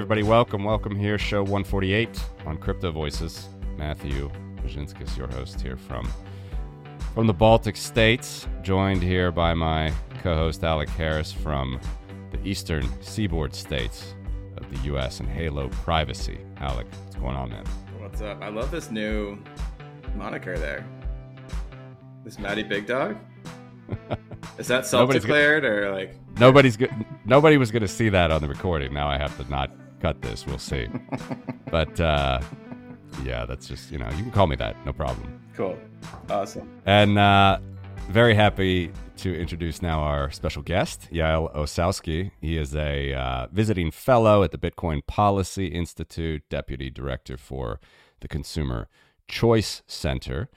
[0.00, 0.22] everybody.
[0.22, 1.18] Welcome, welcome here.
[1.18, 2.08] Show 148
[2.46, 3.50] on Crypto Voices.
[3.76, 4.30] Matthew
[4.62, 6.10] Mežinskis, your host here from
[7.12, 11.78] from the Baltic states, joined here by my co-host Alec Harris from
[12.30, 14.14] the eastern seaboard states
[14.56, 15.20] of the U.S.
[15.20, 16.38] and Halo Privacy.
[16.56, 17.66] Alec, what's going on, man?
[17.98, 18.40] What's up?
[18.40, 19.38] I love this new
[20.14, 20.86] moniker there.
[22.24, 23.18] This Matty Big Dog.
[24.58, 26.16] Is that self-declared or like?
[26.38, 26.90] Nobody's good.
[27.26, 28.94] Nobody was going to see that on the recording.
[28.94, 30.46] Now I have to not cut this.
[30.46, 30.88] We'll see.
[31.70, 32.40] but uh,
[33.24, 34.76] yeah, that's just you know you can call me that.
[34.86, 35.40] No problem.
[35.54, 35.78] Cool.
[36.28, 36.68] Awesome.
[36.86, 37.58] And uh,
[38.08, 42.30] very happy to introduce now our special guest, Yaël Ossowski.
[42.40, 47.80] He is a uh, visiting fellow at the Bitcoin Policy Institute, deputy director for
[48.20, 48.88] the Consumer
[49.28, 50.48] Choice Center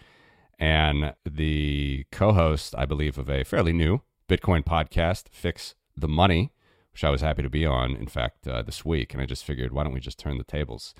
[0.59, 6.52] and the co host, I believe, of a fairly new Bitcoin podcast, Fix the Money,
[6.93, 9.13] which I was happy to be on, in fact, uh, this week.
[9.13, 10.93] And I just figured, why don't we just turn the tables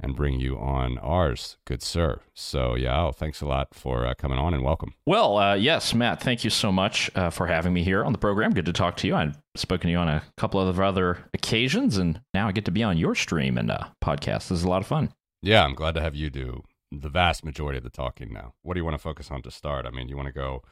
[0.00, 2.20] and bring you on ours, good sir.
[2.34, 4.94] So, yeah, oh, thanks a lot for uh, coming on and welcome.
[5.06, 8.18] Well, uh, yes, Matt, thank you so much uh, for having me here on the
[8.18, 8.52] program.
[8.52, 9.14] Good to talk to you.
[9.14, 12.72] I've spoken to you on a couple of other occasions, and now I get to
[12.72, 14.48] be on your stream and uh, podcast.
[14.48, 15.12] This is a lot of fun.
[15.42, 18.54] Yeah, I'm glad to have you do the vast majority of the talking now.
[18.62, 19.86] What do you want to focus on to start?
[19.86, 20.62] I mean, you want to go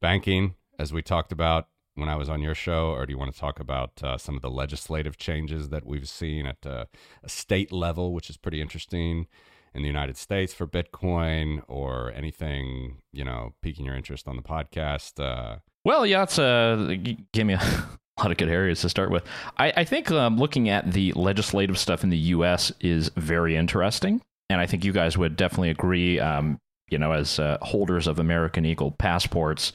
[0.00, 3.32] banking, as we talked about when I was on your show, or do you want
[3.32, 6.86] to talk about uh, some of the legislative changes that we've seen at uh,
[7.22, 9.26] a state level, which is pretty interesting
[9.74, 14.42] in the United States for Bitcoin, or anything you know piquing your interest on the
[14.42, 15.22] podcast?
[15.22, 16.94] Uh, well, yeah, it's uh,
[17.32, 17.86] give me a
[18.18, 19.24] lot of good areas to start with.
[19.58, 22.72] I, I think um, looking at the legislative stuff in the U.S.
[22.80, 26.20] is very interesting and I think you guys would definitely agree.
[26.20, 29.72] Um, you know, as uh, holders of American Eagle passports,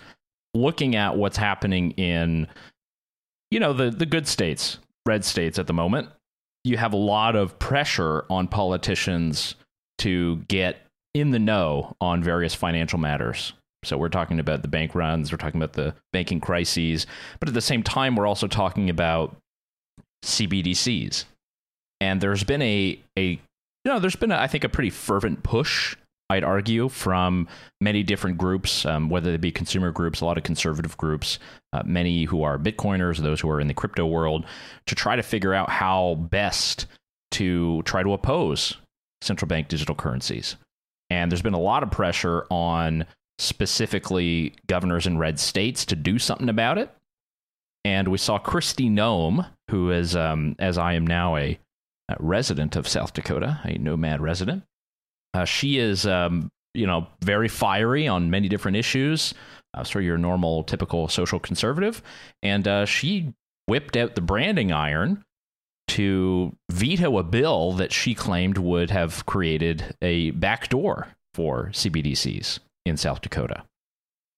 [0.61, 2.47] looking at what's happening in,
[3.51, 6.09] you know, the the good states, red states at the moment,
[6.63, 9.55] you have a lot of pressure on politicians
[9.99, 10.81] to get
[11.13, 13.53] in the know on various financial matters.
[13.83, 17.07] So we're talking about the bank runs, we're talking about the banking crises,
[17.39, 19.35] but at the same time, we're also talking about
[20.25, 21.25] CBDCs.
[22.01, 23.39] And there's been a a
[23.87, 25.95] you know, there's been, a, I think, a pretty fervent push,
[26.29, 27.47] I'd argue, from
[27.79, 31.39] many different groups, um, whether they be consumer groups, a lot of conservative groups,
[31.71, 34.45] uh, many who are Bitcoiners, those who are in the crypto world,
[34.87, 36.85] to try to figure out how best
[37.31, 38.75] to try to oppose
[39.21, 40.57] central bank digital currencies.
[41.09, 43.05] And there's been a lot of pressure on
[43.39, 46.93] specifically governors in red states to do something about it.
[47.85, 51.57] And we saw Kristi Noem, who is, um, as I am now a
[52.09, 54.63] uh, resident of South Dakota, a nomad resident.
[55.33, 59.33] Uh, she is, um, you know, very fiery on many different issues.
[59.73, 62.01] Uh, sort of your normal, typical social conservative,
[62.41, 63.33] and uh, she
[63.67, 65.23] whipped out the branding iron
[65.89, 72.97] to veto a bill that she claimed would have created a backdoor for CBDCs in
[72.97, 73.63] South Dakota.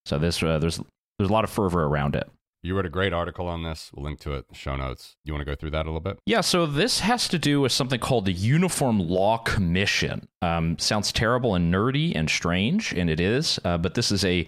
[0.06, 0.82] So this, uh, there's
[1.18, 2.30] there's a lot of fervor around it.
[2.62, 3.90] You wrote a great article on this.
[3.94, 5.16] We'll link to it show notes.
[5.24, 6.20] You want to go through that a little bit?
[6.26, 10.28] Yeah, so this has to do with something called the Uniform Law Commission.
[10.42, 14.46] Um, sounds terrible and nerdy and strange, and it is, uh, but this is a,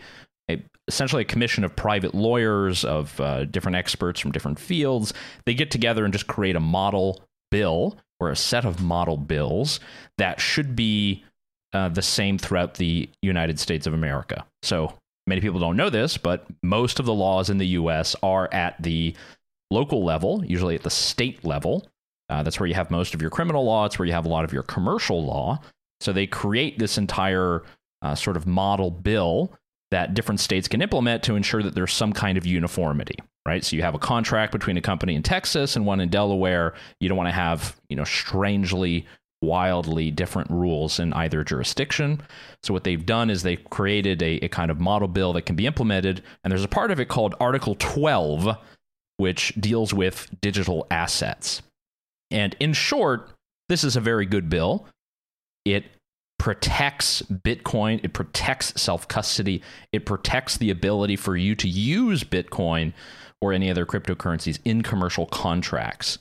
[0.49, 5.13] a, essentially a commission of private lawyers, of uh, different experts from different fields.
[5.45, 9.79] They get together and just create a model bill or a set of model bills
[10.17, 11.23] that should be
[11.73, 14.45] uh, the same throughout the United States of America.
[14.61, 14.93] So
[15.27, 18.81] many people don't know this, but most of the laws in the US are at
[18.81, 19.15] the
[19.69, 21.87] local level, usually at the state level.
[22.29, 24.29] Uh, that's where you have most of your criminal law, it's where you have a
[24.29, 25.59] lot of your commercial law.
[25.99, 27.63] So they create this entire
[28.01, 29.53] uh, sort of model bill
[29.91, 33.75] that different states can implement to ensure that there's some kind of uniformity right so
[33.75, 37.17] you have a contract between a company in texas and one in delaware you don't
[37.17, 39.05] want to have you know strangely
[39.41, 42.21] wildly different rules in either jurisdiction.
[42.63, 45.55] So, what they've done is they've created a, a, kind of model bill that can
[45.55, 46.23] be implemented.
[46.43, 48.57] And there's a part of it called Article 12,
[49.17, 51.61] which deals with digital assets.
[52.29, 53.29] And in short,
[53.69, 54.87] this is a very good bill.
[55.65, 55.85] It
[56.37, 59.61] protects Bitcoin, it protects self custody,
[59.91, 62.93] it protects the ability for you to use Bitcoin
[63.41, 66.17] or any other cryptocurrencies in commercial contracts.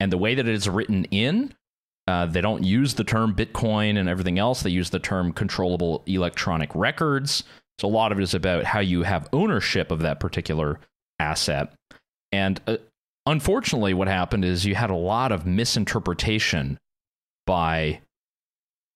[0.00, 1.54] And the way that it is written in,
[2.06, 4.62] uh, they don't use the term Bitcoin and everything else.
[4.62, 7.44] They use the term controllable electronic records.
[7.78, 10.80] So a lot of it is about how you have ownership of that particular
[11.18, 11.72] asset.
[12.32, 12.78] And uh,
[13.26, 16.78] unfortunately, what happened is you had a lot of misinterpretation
[17.46, 18.00] by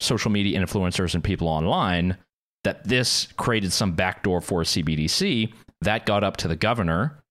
[0.00, 2.16] social media influencers and people online
[2.64, 5.52] that this created some backdoor for CBDC.
[5.82, 7.22] That got up to the governor.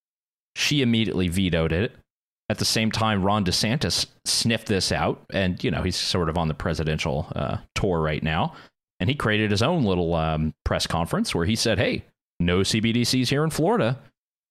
[0.56, 1.92] She immediately vetoed it.
[2.50, 6.36] At the same time, Ron DeSantis sniffed this out, and you know he's sort of
[6.36, 8.54] on the presidential uh, tour right now,
[9.00, 12.04] and he created his own little um, press conference where he said, "Hey,
[12.38, 13.98] no CBDCs here in Florida.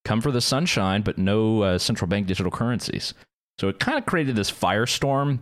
[0.06, 3.13] Come for the sunshine, but no uh, central bank digital currencies."
[3.60, 5.39] So it kind of created this firestorm.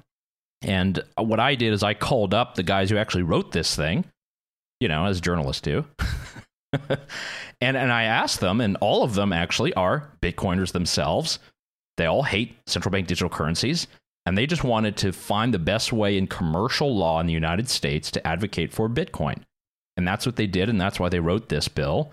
[0.63, 4.05] And what I did is I called up the guys who actually wrote this thing,
[4.79, 5.85] you know, as journalists do.
[7.61, 11.39] and and I asked them, and all of them actually are Bitcoiners themselves.
[11.97, 13.87] They all hate central bank digital currencies,
[14.25, 17.69] and they just wanted to find the best way in commercial law in the United
[17.69, 19.43] States to advocate for Bitcoin.
[19.97, 22.11] And that's what they did, and that's why they wrote this bill.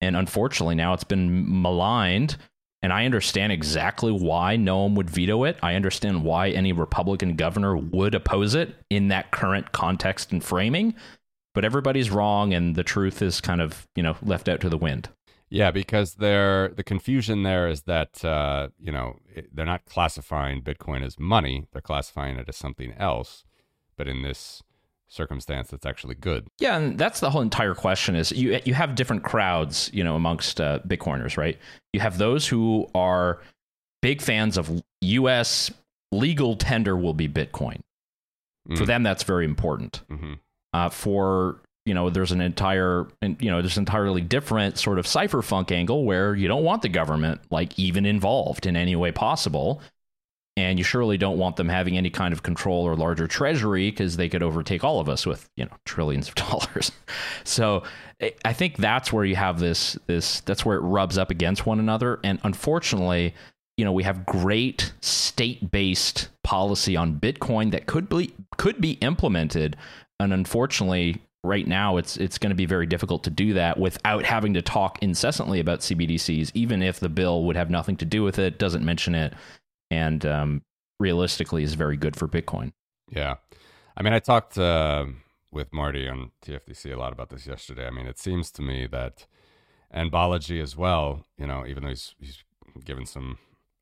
[0.00, 2.36] And unfortunately, now it's been maligned.
[2.82, 5.56] And I understand exactly why no one would veto it.
[5.62, 10.94] I understand why any Republican governor would oppose it in that current context and framing
[11.54, 14.76] but everybody's wrong and the truth is kind of you know left out to the
[14.76, 15.08] wind
[15.54, 19.18] yeah because they're the confusion there is that uh, you know
[19.52, 23.44] they're not classifying bitcoin as money they're classifying it as something else
[23.96, 24.62] but in this
[25.14, 26.48] circumstance that's actually good.
[26.58, 30.16] Yeah and that's the whole entire question is you you have different crowds you know
[30.16, 31.58] amongst uh, bitcoiners right?
[31.92, 33.40] You have those who are
[34.02, 35.70] big fans of us
[36.10, 37.80] legal tender will be bitcoin.
[38.68, 38.78] Mm.
[38.78, 40.02] for them that's very important.
[40.10, 40.34] Mm-hmm.
[40.72, 45.70] Uh, for you know there's an entire you know an entirely different sort of cypherpunk
[45.70, 49.80] angle where you don't want the government like even involved in any way possible.
[50.56, 54.16] And you surely don't want them having any kind of control or larger treasury because
[54.16, 56.92] they could overtake all of us with you know trillions of dollars.
[57.44, 57.82] So
[58.44, 61.80] i think that's where you have this this that's where it rubs up against one
[61.80, 62.20] another.
[62.24, 63.34] And unfortunately
[63.76, 69.76] you know we have great state-based policy on bitcoin that could be could be implemented.
[70.20, 74.24] And unfortunately right now it's it's going to be very difficult to do that without
[74.24, 78.22] having to talk incessantly about CBDCs even if the bill would have nothing to do
[78.22, 79.34] with it doesn't mention it
[79.90, 80.62] and um,
[80.98, 82.72] realistically is very good for bitcoin.
[83.10, 83.36] Yeah.
[83.96, 85.06] I mean i talked uh,
[85.52, 87.86] with marty on TFTC a lot about this yesterday.
[87.86, 89.26] I mean it seems to me that
[89.90, 92.42] and Balaji as well you know even though he's, he's
[92.84, 93.38] given some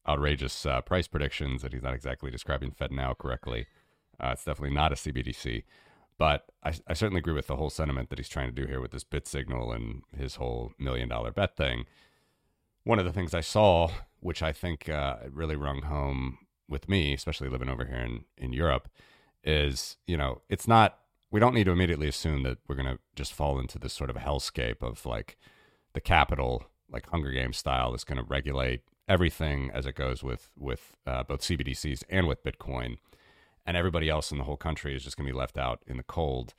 [0.06, 3.68] outrageous uh, price predictions that he's not exactly describing FedNow correctly
[4.20, 5.62] uh, it's definitely not a cbdc
[6.22, 8.80] but I, I certainly agree with the whole sentiment that he's trying to do here
[8.80, 11.84] with this bit signal and his whole million dollar bet thing.
[12.84, 13.90] One of the things I saw,
[14.20, 16.38] which I think uh, really rung home
[16.68, 18.88] with me, especially living over here in, in Europe,
[19.42, 21.00] is, you know, it's not,
[21.32, 24.08] we don't need to immediately assume that we're going to just fall into this sort
[24.08, 25.36] of hellscape of like
[25.92, 30.52] the capital, like Hunger Games style, is going to regulate everything as it goes with,
[30.56, 32.98] with uh, both CBDCs and with Bitcoin
[33.66, 35.96] and everybody else in the whole country is just going to be left out in
[35.96, 36.54] the cold.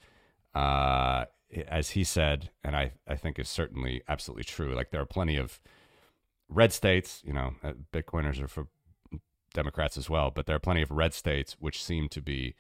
[0.53, 1.25] Uh,
[1.67, 4.73] as he said, and I, I think is certainly absolutely true.
[4.73, 5.59] Like there are plenty of
[6.49, 8.67] red states, you know, uh, Bitcoiners are for
[9.53, 12.55] Democrats as well, but there are plenty of red states which seem to be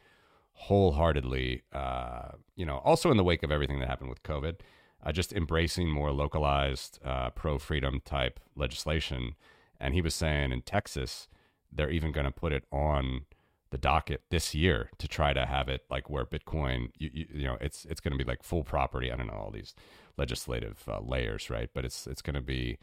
[0.53, 4.57] wholeheartedly, uh, you know, also in the wake of everything that happened with COVID,
[5.03, 9.35] uh, just embracing more localized, uh, pro freedom type legislation.
[9.79, 11.27] And he was saying in Texas,
[11.71, 13.25] they're even going to put it on
[13.73, 17.43] the docket this year to try to have it like where Bitcoin, you, you, you
[17.43, 19.11] know, it's it's going to be like full property.
[19.11, 19.73] I don't know all these
[20.15, 21.69] legislative uh, layers, right?
[21.73, 22.77] But it's it's going to be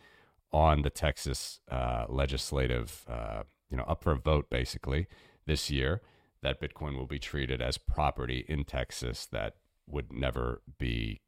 [0.52, 5.06] on the Texas uh, legislative, uh, you know, up for a vote basically
[5.46, 6.02] this year
[6.42, 9.54] that Bitcoin will be treated as property in Texas that
[9.86, 11.20] would never be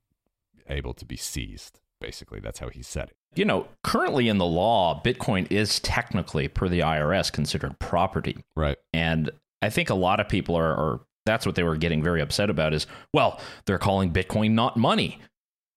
[0.69, 1.79] able to be seized.
[2.01, 3.17] Basically, that's how he said it.
[3.37, 8.39] You know, currently in the law, Bitcoin is technically, per the IRS, considered property.
[8.57, 8.77] Right.
[8.93, 9.31] And
[9.63, 12.51] I think a lot of people are, are that's what they were getting very upset
[12.51, 15.19] about is, well, they're calling Bitcoin not money.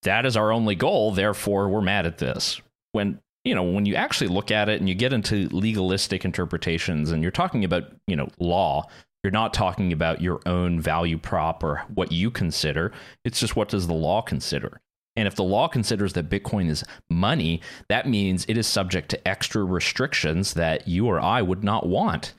[0.03, 1.11] That is our only goal.
[1.11, 2.61] Therefore, we're mad at this.
[2.91, 7.11] When you know, when you actually look at it and you get into legalistic interpretations
[7.11, 8.87] and you're talking about, you know, law,
[9.23, 12.91] you're not talking about your own value prop or what you consider.
[13.23, 14.81] It's just what does the law consider?
[15.15, 19.27] And if the law considers that Bitcoin is money, that means it is subject to
[19.27, 22.33] extra restrictions that you or I would not want.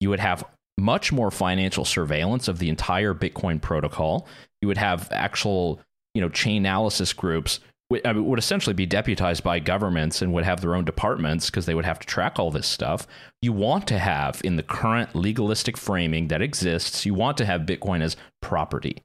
[0.00, 0.44] You would have
[0.80, 4.26] much more financial surveillance of the entire Bitcoin protocol.
[4.60, 5.80] You would have actual,
[6.14, 7.60] you know, chain analysis groups
[8.04, 11.66] I mean, would essentially be deputized by governments and would have their own departments because
[11.66, 13.06] they would have to track all this stuff.
[13.42, 17.62] You want to have in the current legalistic framing that exists, you want to have
[17.62, 19.02] Bitcoin as property.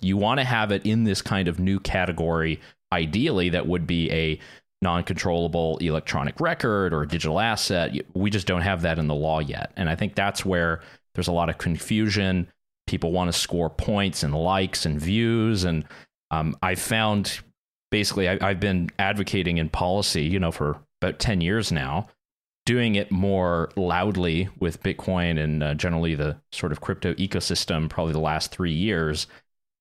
[0.00, 2.60] You want to have it in this kind of new category,
[2.92, 4.40] ideally, that would be a
[4.82, 7.92] non controllable electronic record or a digital asset.
[8.14, 9.72] We just don't have that in the law yet.
[9.76, 10.80] And I think that's where
[11.14, 12.48] there's a lot of confusion.
[12.86, 15.64] People want to score points and likes and views.
[15.64, 15.84] And
[16.30, 17.40] um, I found
[17.90, 22.08] basically I, I've been advocating in policy, you know, for about 10 years now
[22.66, 28.12] doing it more loudly with Bitcoin and uh, generally the sort of crypto ecosystem probably
[28.12, 29.26] the last three years.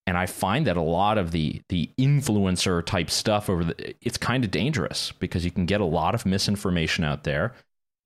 [0.05, 4.17] And I find that a lot of the the influencer type stuff over the it's
[4.17, 7.53] kind of dangerous because you can get a lot of misinformation out there.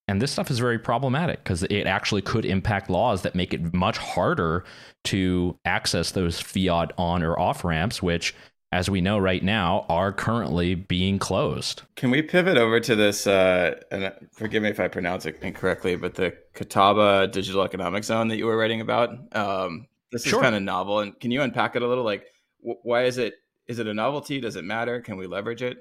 [0.07, 3.73] And this stuff is very problematic because it actually could impact laws that make it
[3.73, 4.63] much harder
[5.05, 8.33] to access those fiat on or off ramps, which
[8.71, 11.83] as we know right now, are currently being closed.
[11.95, 13.25] Can we pivot over to this?
[13.25, 18.27] Uh, and forgive me if I pronounce it incorrectly, but the Catawba Digital Economic Zone
[18.27, 19.09] that you were writing about.
[19.35, 22.03] Um, this is kind of novel, and can you unpack it a little?
[22.03, 22.25] Like,
[22.59, 23.35] wh- why is it?
[23.67, 24.39] Is it a novelty?
[24.39, 25.01] Does it matter?
[25.01, 25.77] Can we leverage it?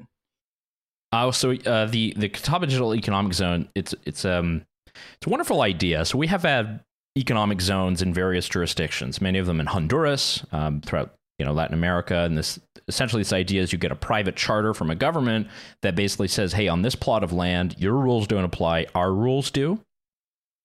[1.17, 3.69] Uh, so uh, the the Catawba Digital Economic Zone.
[3.75, 6.05] It's it's um it's a wonderful idea.
[6.05, 6.81] So we have had
[7.17, 11.75] economic zones in various jurisdictions, many of them in Honduras, um, throughout you know Latin
[11.75, 15.49] America, and this essentially this idea is you get a private charter from a government
[15.81, 19.51] that basically says, hey, on this plot of land, your rules don't apply, our rules
[19.51, 19.81] do,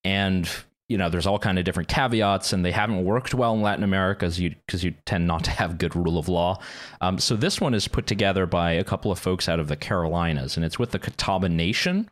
[0.04, 0.50] and
[0.92, 3.84] you know there's all kind of different caveats, and they haven't worked well in Latin
[3.86, 6.60] America because you you tend not to have good rule of law.
[7.00, 9.78] Um, so this one is put together by a couple of folks out of the
[9.78, 12.10] Carolinas, and it's with the Catawba Nation.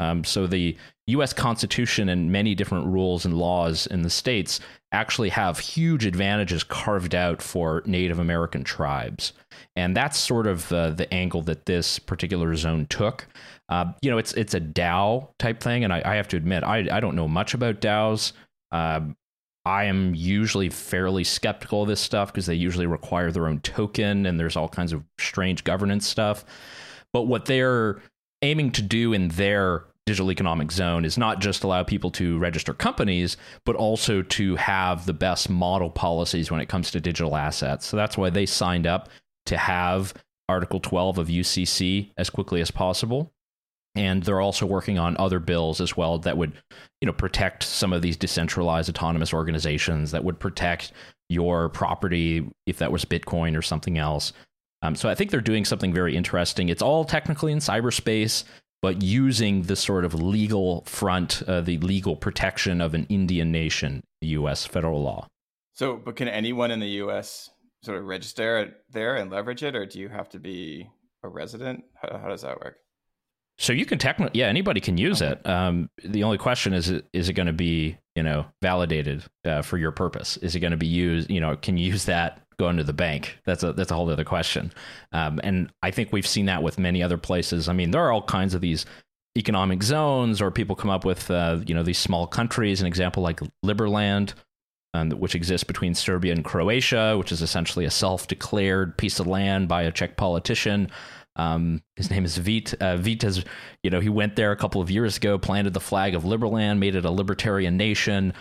[0.00, 0.76] Um, so the
[1.08, 1.32] U.S.
[1.32, 4.60] Constitution and many different rules and laws in the states
[4.92, 9.32] actually have huge advantages carved out for Native American tribes,
[9.76, 13.26] and that's sort of uh, the angle that this particular zone took.
[13.68, 16.62] Uh, you know, it's it's a DAO type thing, and I, I have to admit,
[16.62, 18.32] I I don't know much about DAOs.
[18.70, 19.00] Uh,
[19.64, 24.26] I am usually fairly skeptical of this stuff because they usually require their own token,
[24.26, 26.44] and there's all kinds of strange governance stuff.
[27.12, 28.00] But what they're
[28.42, 32.74] aiming to do in their digital economic zone is not just allow people to register
[32.74, 37.86] companies, but also to have the best model policies when it comes to digital assets.
[37.86, 39.08] So that's why they signed up
[39.46, 40.12] to have
[40.48, 43.32] Article 12 of UCC as quickly as possible.
[43.94, 46.52] And they're also working on other bills as well that would,
[47.00, 50.92] you know, protect some of these decentralized autonomous organizations that would protect
[51.28, 54.32] your property if that was Bitcoin or something else.
[54.82, 56.68] Um, so I think they're doing something very interesting.
[56.68, 58.44] It's all technically in cyberspace
[58.82, 64.02] but using the sort of legal front, uh, the legal protection of an Indian nation,
[64.20, 64.66] U.S.
[64.66, 65.26] federal law.
[65.72, 67.48] So, but can anyone in the U.S.
[67.84, 70.90] sort of register it there and leverage it, or do you have to be
[71.22, 71.84] a resident?
[71.94, 72.76] How, how does that work?
[73.58, 75.32] So you can technically, yeah, anybody can use okay.
[75.32, 75.46] it.
[75.46, 79.78] Um, the only question is, is it going to be, you know, validated uh, for
[79.78, 80.38] your purpose?
[80.38, 81.30] Is it going to be used?
[81.30, 83.38] You know, can you use that going to the bank?
[83.44, 84.72] That's a that's a whole other question.
[85.12, 87.68] Um, and I think we've seen that with many other places.
[87.68, 88.86] I mean, there are all kinds of these
[89.36, 92.80] economic zones, or people come up with uh, you know these small countries.
[92.80, 94.34] An example like Liberland,
[94.94, 99.68] um, which exists between Serbia and Croatia, which is essentially a self-declared piece of land
[99.68, 100.90] by a Czech politician.
[101.36, 102.74] Um, his name is Vít.
[102.74, 103.44] Uh, Vít has,
[103.82, 106.78] you know, he went there a couple of years ago, planted the flag of Liberland,
[106.78, 108.34] made it a libertarian nation.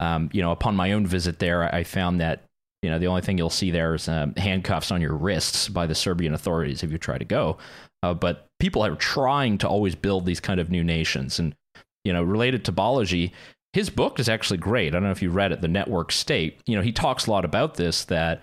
[0.00, 2.44] Um, you know, upon my own visit there, I found that
[2.84, 5.86] you know, the only thing you'll see there is um, handcuffs on your wrists by
[5.86, 7.56] the Serbian authorities if you try to go.
[8.02, 11.38] Uh, but people are trying to always build these kind of new nations.
[11.38, 11.54] And,
[12.04, 13.32] you know, related to Balaji,
[13.72, 14.88] his book is actually great.
[14.88, 16.60] I don't know if you read it, The Network State.
[16.66, 18.42] You know, he talks a lot about this that,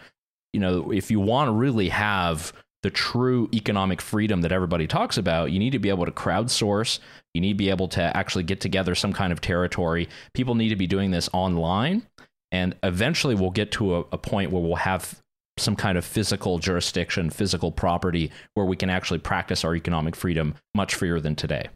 [0.54, 5.20] you know, if you want to really have the true economic freedom that everybody talks
[5.20, 6.98] about, you need to be able to crowdsource.
[7.36, 10.10] You need to be able to actually get together some kind of territory.
[10.34, 12.08] People need to be doing this online.
[12.51, 15.22] And eventually we'll get to a, a point where we'll have
[15.58, 20.55] some kind of physical jurisdiction, physical property where we can actually practice our economic freedom
[20.74, 21.70] much freer than today.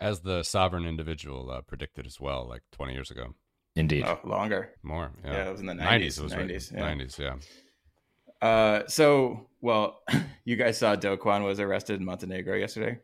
[0.00, 3.34] As the sovereign individual uh, predicted as well, like 20 years ago.
[3.76, 4.04] Indeed.
[4.06, 4.70] Oh, longer.
[4.82, 5.12] More.
[5.24, 5.32] Yeah.
[5.32, 5.48] yeah.
[5.48, 5.88] it was in the 90s.
[5.88, 6.18] 90s.
[6.18, 6.98] It was 90s, right.
[6.98, 7.04] yeah.
[7.04, 8.46] 90s, yeah.
[8.46, 10.02] Uh, so, well,
[10.44, 12.98] you guys saw Do Kwon was arrested in Montenegro yesterday?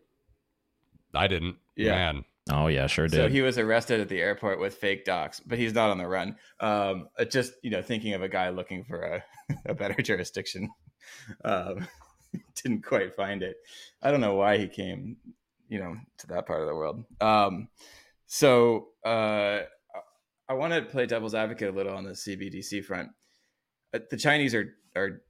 [1.14, 1.56] I didn't.
[1.76, 2.12] Yeah.
[2.12, 2.24] Man.
[2.52, 3.16] Oh yeah, sure did.
[3.16, 6.06] So he was arrested at the airport with fake docs, but he's not on the
[6.06, 6.36] run.
[6.60, 9.24] Um, uh, just you know, thinking of a guy looking for a,
[9.66, 10.68] a better jurisdiction,
[11.44, 11.88] um,
[12.62, 13.56] didn't quite find it.
[14.02, 15.16] I don't know why he came,
[15.68, 17.04] you know, to that part of the world.
[17.22, 17.68] Um,
[18.26, 19.60] so uh,
[20.46, 23.10] I want to play devil's advocate a little on the CBDC front.
[23.94, 25.22] Uh, the Chinese are are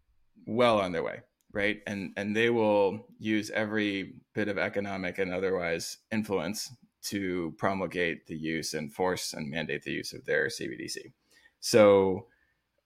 [0.45, 1.21] well on their way
[1.53, 6.69] right and and they will use every bit of economic and otherwise influence
[7.05, 11.13] to promulgate the use and force and mandate the use of their CBDC.
[11.61, 12.27] So,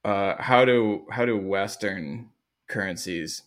[0.03, 2.29] uh, how do how do Western
[2.67, 3.43] currencies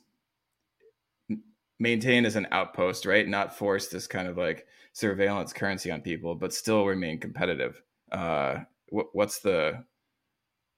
[1.78, 3.26] maintain as an outpost, right?
[3.26, 7.82] Not force this kind of like surveillance currency on people, but still remain competitive.
[8.12, 8.58] Uh,
[8.88, 9.84] what, what's the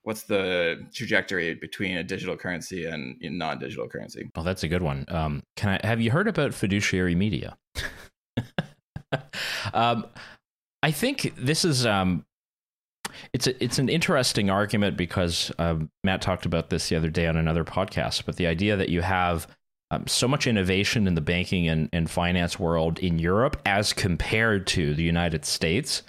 [0.03, 4.31] what's the trajectory between a digital currency and non-digital currency?
[4.35, 5.05] Oh, that's a good one.
[5.09, 7.57] Um, can I have you heard about fiduciary media?
[9.75, 10.07] um,
[10.83, 12.25] I think this is um,
[13.33, 17.27] it's a, it's an interesting argument because um, Matt talked about this the other day
[17.27, 18.25] on another podcast.
[18.25, 19.47] But the idea that you have
[19.91, 24.67] um, so much innovation in the banking and, and finance world in Europe as compared
[24.69, 26.03] to the United States,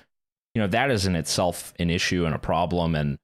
[0.55, 3.17] you know, that is in itself an issue and a problem and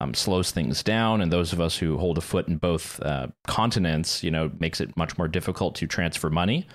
[0.00, 1.20] um, slows things down.
[1.20, 4.80] And those of us who hold a foot in both uh, continents, you know, makes
[4.80, 6.66] it much more difficult to transfer money.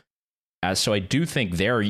[0.64, 1.84] Uh, so I do think there,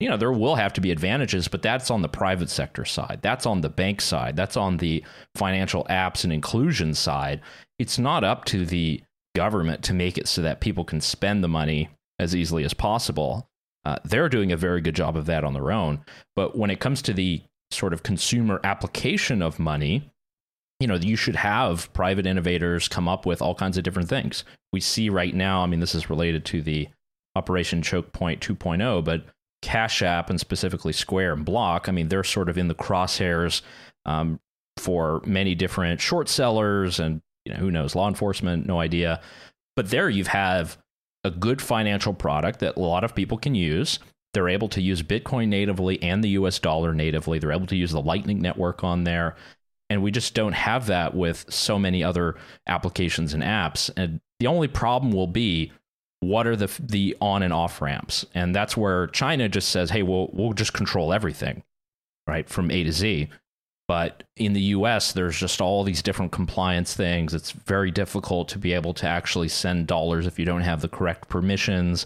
[0.00, 3.18] you know, there will have to be advantages, but that's on the private sector side.
[3.20, 4.36] That's on the bank side.
[4.36, 7.40] That's on the financial apps and inclusion side.
[7.78, 9.02] It's not up to the
[9.34, 11.88] government to make it so that people can spend the money
[12.18, 13.48] as easily as possible.
[13.84, 16.04] Uh, they're doing a very good job of that on their own.
[16.36, 20.10] But when it comes to the sort of consumer application of money,
[20.80, 24.44] you know, you should have private innovators come up with all kinds of different things.
[24.72, 26.88] We see right now, I mean, this is related to the
[27.34, 29.24] Operation Choke Point 2.0, but
[29.62, 33.62] Cash App and specifically Square and Block, I mean, they're sort of in the crosshairs
[34.06, 34.40] um,
[34.76, 39.20] for many different short sellers and you know, who knows, law enforcement, no idea.
[39.74, 40.78] But there you have
[41.24, 43.98] a good financial product that a lot of people can use.
[44.34, 47.38] They're able to use Bitcoin natively and the US dollar natively.
[47.38, 49.34] They're able to use the Lightning Network on there.
[49.90, 52.36] And we just don't have that with so many other
[52.66, 53.90] applications and apps.
[53.96, 55.72] And the only problem will be
[56.20, 58.24] what are the the on and off ramps?
[58.34, 61.62] And that's where China just says, "Hey, we'll we'll just control everything."
[62.26, 62.48] Right?
[62.48, 63.28] From A to Z.
[63.86, 67.32] But in the US, there's just all these different compliance things.
[67.32, 70.88] It's very difficult to be able to actually send dollars if you don't have the
[70.88, 72.04] correct permissions.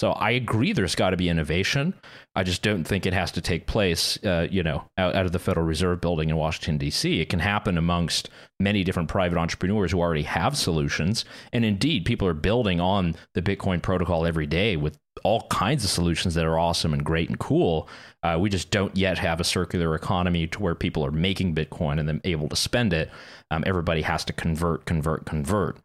[0.00, 1.92] So I agree there's got to be innovation.
[2.34, 5.32] I just don't think it has to take place, uh, you know, out, out, of
[5.32, 7.20] the Federal Reserve building in Washington, D.C.
[7.20, 11.26] It can happen amongst many different private entrepreneurs who already have solutions.
[11.52, 15.90] And indeed, people are building on the Bitcoin protocol every day with all kinds of
[15.90, 17.86] solutions that are awesome and great and cool.
[18.22, 22.00] Uh, we just don't yet have a circular economy to where people are making Bitcoin
[22.00, 23.10] and then able to spend it.
[23.50, 25.78] Um, everybody has to convert, convert, convert.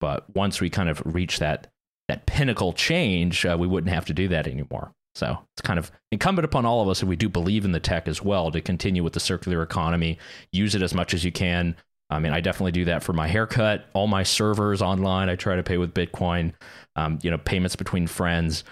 [0.00, 1.69] But once we kind of reach that
[2.10, 4.92] that pinnacle change, uh, we wouldn't have to do that anymore.
[5.14, 7.80] So it's kind of incumbent upon all of us, if we do believe in the
[7.80, 10.18] tech as well, to continue with the circular economy,
[10.52, 11.76] use it as much as you can.
[12.10, 15.28] I mean, I definitely do that for my haircut, all my servers online.
[15.28, 16.52] I try to pay with Bitcoin,
[16.96, 18.64] um, you know, payments between friends.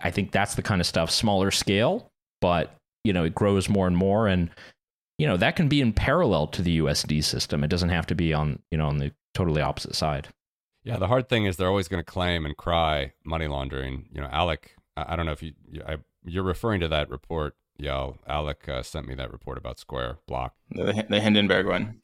[0.00, 3.88] I think that's the kind of stuff, smaller scale, but you know, it grows more
[3.88, 4.50] and more, and
[5.18, 7.64] you know that can be in parallel to the USD system.
[7.64, 10.28] It doesn't have to be on you know on the totally opposite side.
[10.84, 14.06] Yeah, the hard thing is they're always going to claim and cry money laundering.
[14.12, 15.52] You know, Alec, I, I don't know if you,
[15.86, 17.56] I, you're referring to that report.
[17.78, 20.54] Yeah, Alec uh, sent me that report about Square Block.
[20.70, 22.00] The, the Hindenburg one.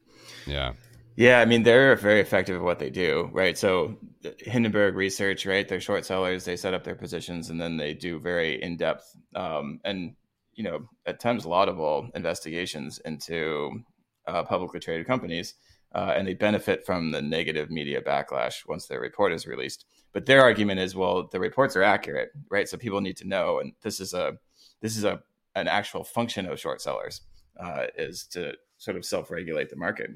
[0.46, 0.72] Yeah.
[1.16, 3.58] Yeah, I mean they're very effective at what they do, right?
[3.58, 3.98] So
[4.38, 5.68] Hindenburg Research, right?
[5.68, 6.44] They're short sellers.
[6.44, 10.14] They set up their positions and then they do very in depth um, and
[10.54, 13.82] you know at times laudable investigations into
[14.26, 15.54] uh, publicly traded companies
[15.94, 19.86] uh, and they benefit from the negative media backlash once their report is released.
[20.12, 22.68] But their argument is, well, the reports are accurate, right?
[22.68, 24.38] So people need to know, and this is a
[24.80, 25.20] this is a
[25.54, 27.22] an actual function of short sellers
[27.58, 30.10] uh, is to sort of self regulate the market.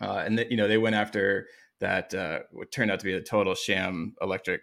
[0.00, 1.46] Uh, and you know they went after
[1.80, 4.62] that uh, what turned out to be a total sham electric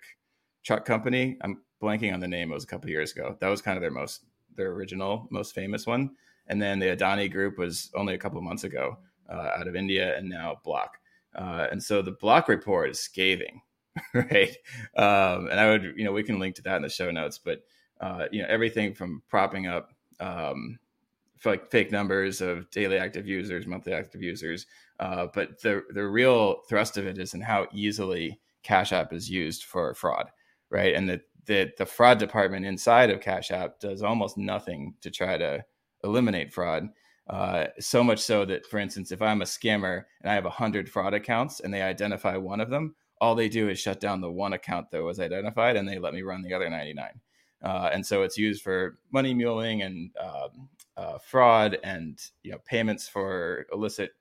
[0.63, 1.37] truck company.
[1.41, 2.51] I'm blanking on the name.
[2.51, 3.37] It was a couple years ago.
[3.39, 6.11] That was kind of their most their original most famous one.
[6.47, 8.97] And then the Adani Group was only a couple months ago
[9.29, 10.97] uh, out of India, and now Block.
[11.35, 13.61] Uh, and so the Block report is scathing,
[14.13, 14.55] right?
[14.95, 17.37] Um, and I would, you know, we can link to that in the show notes,
[17.37, 17.61] but
[18.01, 20.77] uh, you know, everything from propping up um,
[21.45, 24.65] like fake numbers of daily active users, monthly active users,
[24.99, 29.29] uh, but the the real thrust of it is in how easily Cash App is
[29.29, 30.29] used for fraud,
[30.69, 30.95] right?
[30.95, 35.37] And that the, the fraud department inside of Cash App does almost nothing to try
[35.37, 35.63] to
[36.03, 36.89] eliminate fraud.
[37.29, 40.89] Uh, so much so that, for instance, if I'm a scammer and I have 100
[40.89, 44.31] fraud accounts and they identify one of them, all they do is shut down the
[44.31, 47.19] one account that was identified and they let me run the other 99.
[47.63, 52.59] Uh, and so it's used for money muling and um, uh, fraud and you know
[52.65, 54.11] payments for illicit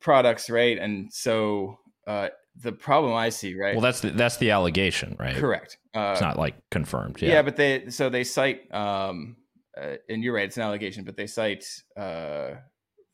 [0.00, 0.78] products, right?
[0.78, 3.74] And so uh, the problem I see, right?
[3.74, 5.36] Well, that's the, that's the allegation, right?
[5.36, 5.78] Correct.
[5.94, 7.20] Uh, it's not like confirmed.
[7.22, 7.30] Yeah.
[7.30, 9.36] yeah, but they so they cite um,
[9.80, 11.64] uh, and you're right, it's an allegation, but they cite
[11.96, 12.50] uh,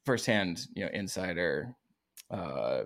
[0.05, 1.75] firsthand, you know, insider
[2.31, 2.83] uh,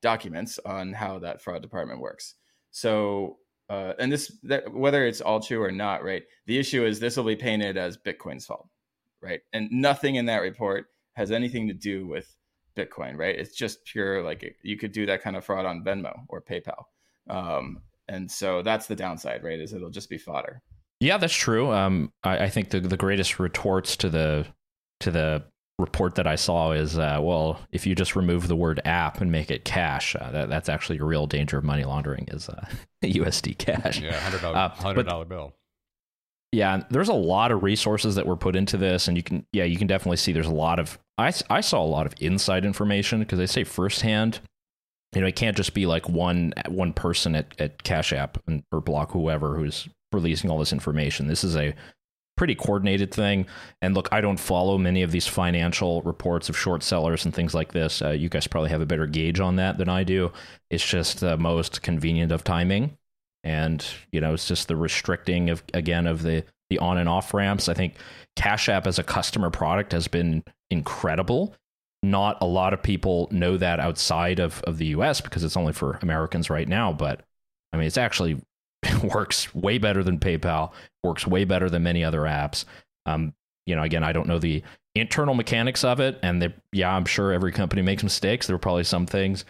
[0.00, 2.34] documents on how that fraud department works.
[2.70, 6.22] So, uh, and this, that, whether it's all true or not, right?
[6.46, 8.68] The issue is this will be painted as Bitcoin's fault,
[9.20, 9.40] right?
[9.52, 12.34] And nothing in that report has anything to do with
[12.76, 13.38] Bitcoin, right?
[13.38, 16.84] It's just pure like you could do that kind of fraud on Venmo or PayPal.
[17.28, 19.60] Um, and so that's the downside, right?
[19.60, 20.62] Is it'll just be fodder.
[21.02, 21.72] Yeah, that's true.
[21.72, 24.46] Um, I, I think the the greatest retorts to the
[25.00, 25.42] to the
[25.80, 29.32] report that I saw is, uh, well, if you just remove the word app and
[29.32, 32.64] make it cash, uh, that, that's actually a real danger of money laundering is uh,
[33.02, 34.00] USD cash.
[34.00, 35.56] Yeah, hundred dollar Uh, hundred dollar bill.
[36.52, 39.64] Yeah, there's a lot of resources that were put into this, and you can, yeah,
[39.64, 41.00] you can definitely see there's a lot of.
[41.18, 44.38] I I saw a lot of inside information because they say firsthand.
[45.16, 48.62] You know, it can't just be like one one person at, at Cash App and,
[48.70, 51.26] or Block whoever who's releasing all this information.
[51.26, 51.74] This is a
[52.36, 53.46] pretty coordinated thing.
[53.82, 57.54] And look, I don't follow many of these financial reports of short sellers and things
[57.54, 58.00] like this.
[58.00, 60.32] Uh, you guys probably have a better gauge on that than I do.
[60.70, 62.96] It's just the most convenient of timing
[63.44, 67.34] and you know it's just the restricting of again of the the on and off
[67.34, 67.96] ramps i think
[68.36, 71.54] cash app as a customer product has been incredible
[72.02, 75.72] not a lot of people know that outside of of the us because it's only
[75.72, 77.22] for americans right now but
[77.72, 78.40] i mean it's actually
[79.14, 80.72] works way better than paypal
[81.04, 82.64] works way better than many other apps
[83.06, 83.32] um
[83.66, 84.62] you know again i don't know the
[84.94, 88.60] internal mechanics of it and they, yeah i'm sure every company makes mistakes there are
[88.60, 89.44] probably some things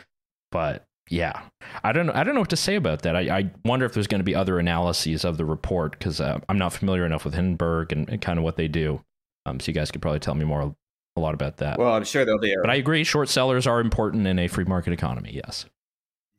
[0.51, 1.42] but yeah
[1.85, 2.12] I don't know.
[2.14, 3.16] I don't know what to say about that.
[3.16, 6.38] I, I wonder if there's going to be other analyses of the report because uh,
[6.49, 9.03] I'm not familiar enough with Hindenburg and, and kind of what they do.
[9.47, 10.75] Um, so you guys could probably tell me more
[11.16, 11.79] a lot about that.
[11.79, 12.53] Well, I'm sure there'll be.
[12.53, 15.33] A, but I agree, short sellers are important in a free market economy.
[15.45, 15.66] Yes.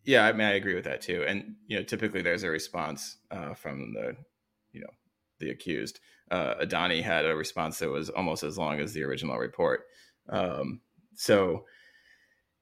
[0.03, 1.23] Yeah, I mean, I agree with that too.
[1.27, 4.15] And you know, typically there's a response uh, from the,
[4.73, 4.89] you know,
[5.39, 5.99] the accused.
[6.31, 9.81] Uh, Adani had a response that was almost as long as the original report.
[10.29, 10.81] Um,
[11.15, 11.65] so,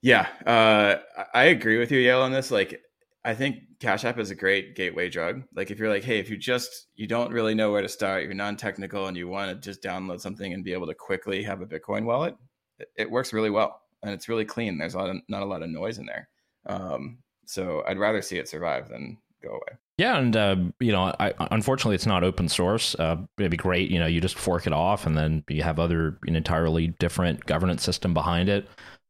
[0.02, 0.98] yeah, uh,
[1.34, 2.52] I- agree with you, Yaël, on this.
[2.52, 2.82] Like,
[3.24, 5.44] I think Cash App is a great gateway drug.
[5.56, 8.24] Like, if you're like, hey, if you just you don't really know where to start,
[8.24, 11.62] you're non-technical, and you want to just download something and be able to quickly have
[11.62, 12.36] a Bitcoin wallet,
[12.80, 14.78] it, it works really well and it's really clean.
[14.80, 16.28] There's a lot of, not a lot of noise in there.
[16.66, 17.20] Um,
[17.52, 19.78] so I'd rather see it survive than go away.
[19.98, 22.96] Yeah, and uh, you know, I, unfortunately, it's not open source.
[22.96, 25.80] Uh, it'd be great, you know, you just fork it off, and then you have
[25.80, 28.68] other an entirely different governance system behind it.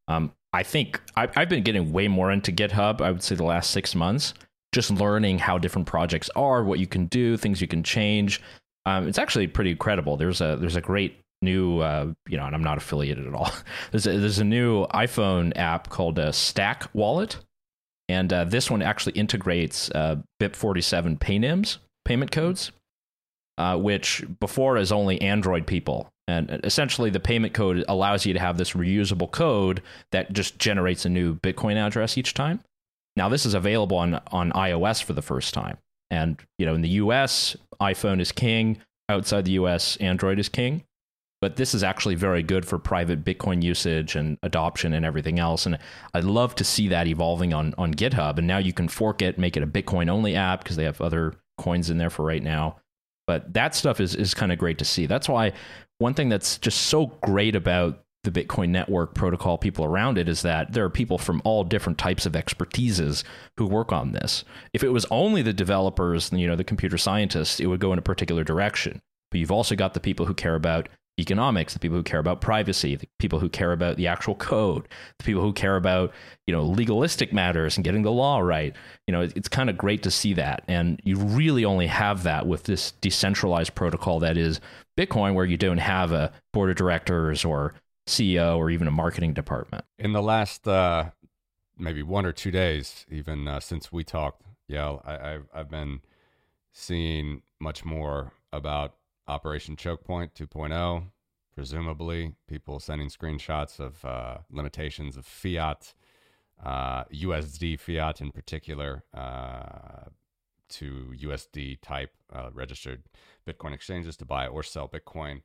[0.07, 2.99] Um, I think I, I've been getting way more into GitHub.
[2.99, 4.33] I would say the last six months,
[4.73, 8.41] just learning how different projects are, what you can do, things you can change.
[8.85, 10.17] Um, it's actually pretty incredible.
[10.17, 13.51] There's a there's a great new, uh, you know, and I'm not affiliated at all.
[13.91, 17.37] there's a, there's a new iPhone app called uh, Stack Wallet,
[18.09, 22.71] and uh, this one actually integrates uh, BIP47 PayNyms payment codes,
[23.57, 26.09] uh, which before is only Android people.
[26.27, 31.05] And essentially, the payment code allows you to have this reusable code that just generates
[31.05, 32.61] a new Bitcoin address each time.
[33.17, 35.77] Now, this is available on on iOS for the first time,
[36.09, 38.77] and you know, in the U.S., iPhone is king.
[39.09, 40.83] Outside the U.S., Android is king.
[41.41, 45.65] But this is actually very good for private Bitcoin usage and adoption and everything else.
[45.65, 45.79] And
[46.13, 48.37] I'd love to see that evolving on on GitHub.
[48.37, 51.01] And now you can fork it, make it a Bitcoin only app because they have
[51.01, 52.77] other coins in there for right now.
[53.25, 55.07] But that stuff is is kind of great to see.
[55.07, 55.53] That's why
[55.97, 60.43] one thing that's just so great about the Bitcoin network protocol, people around it, is
[60.43, 63.23] that there are people from all different types of expertises
[63.57, 64.43] who work on this.
[64.73, 67.99] If it was only the developers, you know, the computer scientists, it would go in
[67.99, 69.01] a particular direction.
[69.31, 72.41] But you've also got the people who care about economics, the people who care about
[72.41, 76.11] privacy, the people who care about the actual code, the people who care about,
[76.47, 78.75] you know, legalistic matters and getting the law right.
[79.07, 80.63] You know, it's kind of great to see that.
[80.67, 84.59] And you really only have that with this decentralized protocol that is
[84.97, 87.73] Bitcoin, where you don't have a board of directors or
[88.07, 89.85] CEO or even a marketing department.
[89.99, 91.11] In the last uh,
[91.77, 96.01] maybe one or two days, even uh, since we talked, yeah, I, I've I've been
[96.71, 98.95] seeing much more about
[99.31, 101.03] Operation Choke Point 2.0.
[101.55, 105.93] Presumably, people sending screenshots of uh, limitations of fiat,
[106.63, 110.09] uh, USD fiat in particular, uh,
[110.69, 113.03] to USD type uh, registered
[113.47, 115.41] Bitcoin exchanges to buy or sell Bitcoin.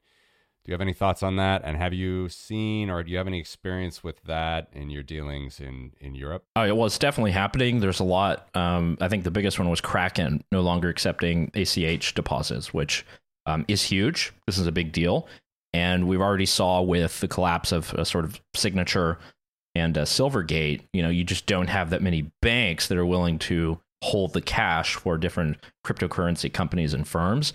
[0.64, 1.62] Do you have any thoughts on that?
[1.64, 5.60] And have you seen or do you have any experience with that in your dealings
[5.60, 6.44] in, in Europe?
[6.56, 7.78] Oh, well, it's definitely happening.
[7.78, 8.48] There's a lot.
[8.56, 13.06] Um, I think the biggest one was Kraken no longer accepting ACH deposits, which
[13.46, 14.32] um, is huge.
[14.46, 15.26] This is a big deal.
[15.72, 19.18] And we've already saw with the collapse of a sort of signature
[19.74, 23.38] and uh, Silvergate, you know, you just don't have that many banks that are willing
[23.40, 27.52] to hold the cash for different cryptocurrency companies and firms.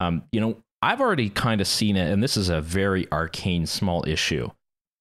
[0.00, 3.66] Um, you know, I've already kind of seen it, and this is a very arcane
[3.66, 4.50] small issue,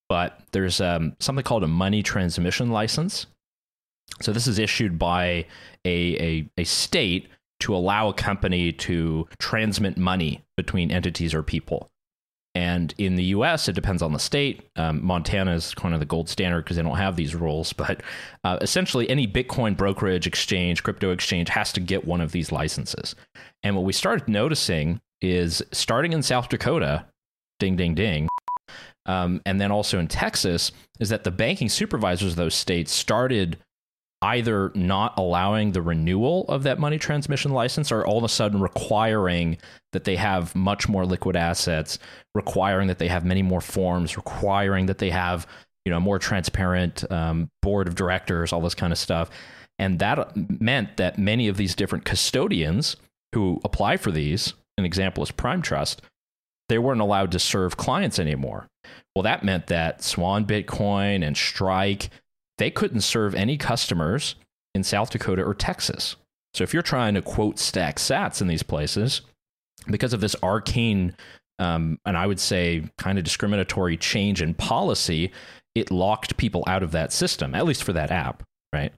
[0.09, 3.27] but there's um, something called a money transmission license.
[4.21, 5.45] So this is issued by
[5.85, 7.29] a, a, a state
[7.61, 11.89] to allow a company to transmit money between entities or people.
[12.57, 14.67] And in the US, it depends on the state.
[14.77, 17.71] Um, Montana is kind of the gold standard because they don't have these rules.
[17.71, 18.01] But
[18.43, 23.13] uh, essentially, any Bitcoin brokerage exchange, crypto exchange has to get one of these licenses.
[23.61, 27.05] And what we started noticing is starting in South Dakota,
[27.59, 28.27] ding, ding, ding,
[29.05, 33.59] um, and then also in Texas, is that the banking supervisors of those states started
[34.21, 38.59] either not allowing the renewal of that money transmission license or all of a sudden
[38.59, 39.57] requiring
[39.93, 41.99] that they have much more liquid assets,
[42.33, 45.45] requiring that they have many more forms, requiring that they have
[45.85, 49.29] you know more transparent um, board of directors, all this kind of stuff.
[49.79, 52.95] And that meant that many of these different custodians
[53.33, 56.01] who apply for these, an example is Prime Trust,
[56.69, 58.67] they weren't allowed to serve clients anymore.
[59.15, 62.09] Well, that meant that Swan Bitcoin and Strike
[62.57, 64.35] they couldn't serve any customers
[64.73, 66.15] in South Dakota or Texas.
[66.53, 69.21] So if you're trying to quote stack sats in these places,
[69.89, 71.15] because of this arcane
[71.59, 75.31] um, and I would say kind of discriminatory change in policy,
[75.75, 78.43] it locked people out of that system, at least for that app,
[78.73, 78.91] right?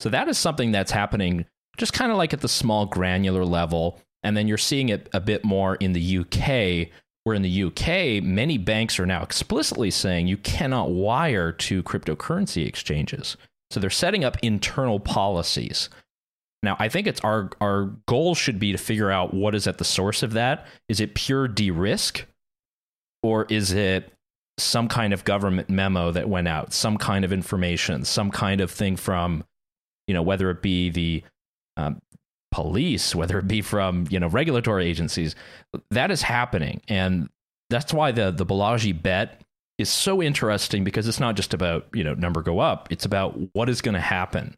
[0.00, 4.00] So that is something that's happening just kind of like at the small granular level.
[4.22, 6.92] And then you're seeing it a bit more in the UK
[7.24, 12.66] where in the UK, many banks are now explicitly saying you cannot wire to cryptocurrency
[12.66, 13.36] exchanges.
[13.70, 15.88] So they're setting up internal policies.
[16.62, 19.78] Now, I think it's our our goal should be to figure out what is at
[19.78, 20.66] the source of that.
[20.88, 22.24] Is it pure de-risk,
[23.22, 24.12] or is it
[24.58, 28.70] some kind of government memo that went out, some kind of information, some kind of
[28.70, 29.44] thing from,
[30.06, 31.22] you know, whether it be the
[31.76, 32.00] um,
[32.54, 35.34] police, whether it be from you know regulatory agencies,
[35.90, 37.28] that is happening, and
[37.68, 39.42] that's why the the Balaji bet
[39.76, 43.36] is so interesting because it's not just about you know number go up; it's about
[43.54, 44.54] what is going to happen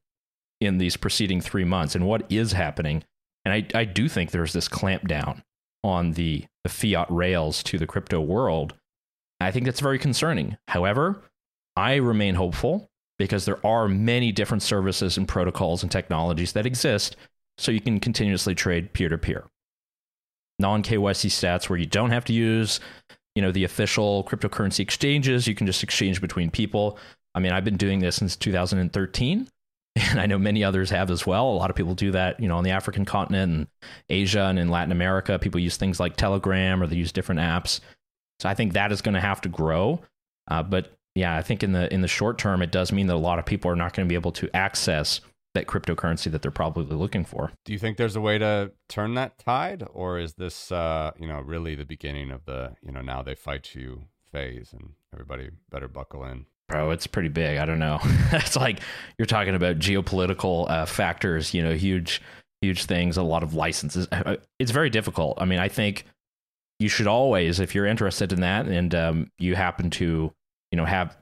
[0.60, 3.02] in these preceding three months and what is happening.
[3.46, 5.42] And I, I do think there's this clamp down
[5.82, 8.74] on the, the fiat rails to the crypto world.
[9.38, 10.56] I think that's very concerning.
[10.68, 11.22] However,
[11.76, 17.16] I remain hopeful because there are many different services and protocols and technologies that exist
[17.58, 19.44] so you can continuously trade peer to peer.
[20.58, 22.80] Non KYC sats where you don't have to use,
[23.34, 25.46] you know, the official cryptocurrency exchanges.
[25.46, 26.98] You can just exchange between people.
[27.34, 29.48] I mean, I've been doing this since 2013,
[29.96, 31.48] and I know many others have as well.
[31.48, 33.66] A lot of people do that, you know, on the African continent and
[34.08, 35.38] Asia and in Latin America.
[35.38, 37.80] People use things like Telegram or they use different apps.
[38.38, 40.00] So I think that is going to have to grow.
[40.48, 43.16] Uh, but yeah, I think in the in the short term, it does mean that
[43.16, 45.20] a lot of people are not going to be able to access
[45.56, 47.50] that cryptocurrency that they're probably looking for.
[47.64, 51.26] Do you think there's a way to turn that tide, or is this, uh, you
[51.26, 55.50] know, really the beginning of the, you know, now they fight you phase, and everybody
[55.70, 56.44] better buckle in?
[56.68, 57.58] Bro, it's pretty big.
[57.58, 57.98] I don't know.
[58.32, 58.80] it's like
[59.18, 62.20] you're talking about geopolitical uh, factors, you know, huge,
[62.60, 64.06] huge things, a lot of licenses.
[64.12, 65.38] Uh, uh, it's very difficult.
[65.40, 66.04] I mean, I think
[66.78, 70.32] you should always, if you're interested in that, and um, you happen to,
[70.70, 71.16] you know, have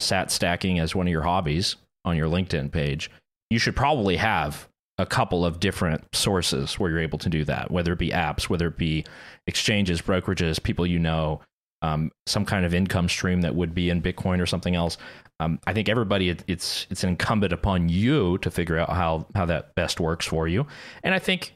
[0.00, 3.10] sat stacking as one of your hobbies on your LinkedIn page,
[3.50, 7.70] you should probably have a couple of different sources where you're able to do that,
[7.70, 9.04] whether it be apps, whether it be
[9.46, 11.40] exchanges, brokerages, people you know,
[11.82, 14.96] um, some kind of income stream that would be in Bitcoin or something else.
[15.38, 19.44] Um, I think everybody, it, it's it's incumbent upon you to figure out how how
[19.46, 20.66] that best works for you.
[21.02, 21.52] And I think,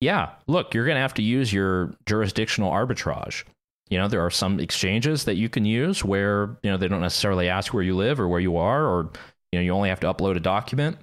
[0.00, 3.44] yeah, look, you're going to have to use your jurisdictional arbitrage.
[3.88, 7.00] You know, there are some exchanges that you can use where you know they don't
[7.00, 9.10] necessarily ask where you live or where you are, or
[9.52, 10.98] you know you only have to upload a document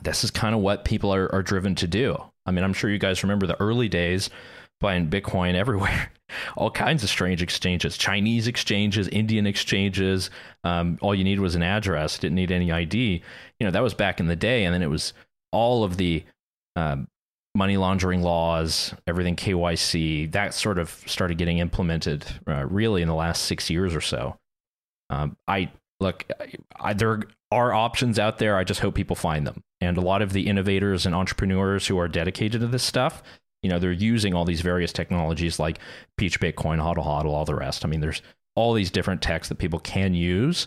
[0.00, 2.16] this is kind of what people are, are driven to do.
[2.46, 4.30] I mean, I'm sure you guys remember the early days
[4.80, 6.10] buying Bitcoin everywhere,
[6.56, 10.30] all kinds of strange exchanges, Chinese exchanges, Indian exchanges.
[10.64, 13.22] Um, all you needed was an address, didn't need any ID.
[13.60, 14.64] You know, that was back in the day.
[14.64, 15.12] And then it was
[15.52, 16.24] all of the
[16.74, 17.06] um,
[17.54, 23.14] money laundering laws, everything KYC, that sort of started getting implemented uh, really in the
[23.14, 24.36] last six years or so.
[25.10, 26.24] Um, I look,
[26.80, 28.56] I, there are options out there.
[28.56, 29.62] I just hope people find them.
[29.80, 33.22] And a lot of the innovators and entrepreneurs who are dedicated to this stuff,
[33.62, 35.78] you know, they're using all these various technologies like
[36.16, 37.84] Peach Bitcoin, HODL HODL, all the rest.
[37.84, 38.22] I mean, there's
[38.54, 40.66] all these different techs that people can use.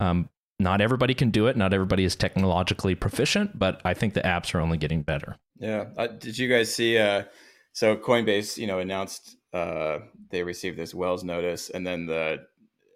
[0.00, 1.56] Um, not everybody can do it.
[1.56, 5.36] Not everybody is technologically proficient, but I think the apps are only getting better.
[5.58, 5.86] Yeah.
[5.96, 6.98] Uh, did you guys see?
[6.98, 7.24] Uh,
[7.72, 9.98] so Coinbase, you know, announced uh,
[10.30, 12.40] they received this Wells notice, and then the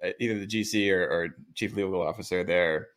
[0.02, 2.88] uh, either the GC or, or chief legal officer there,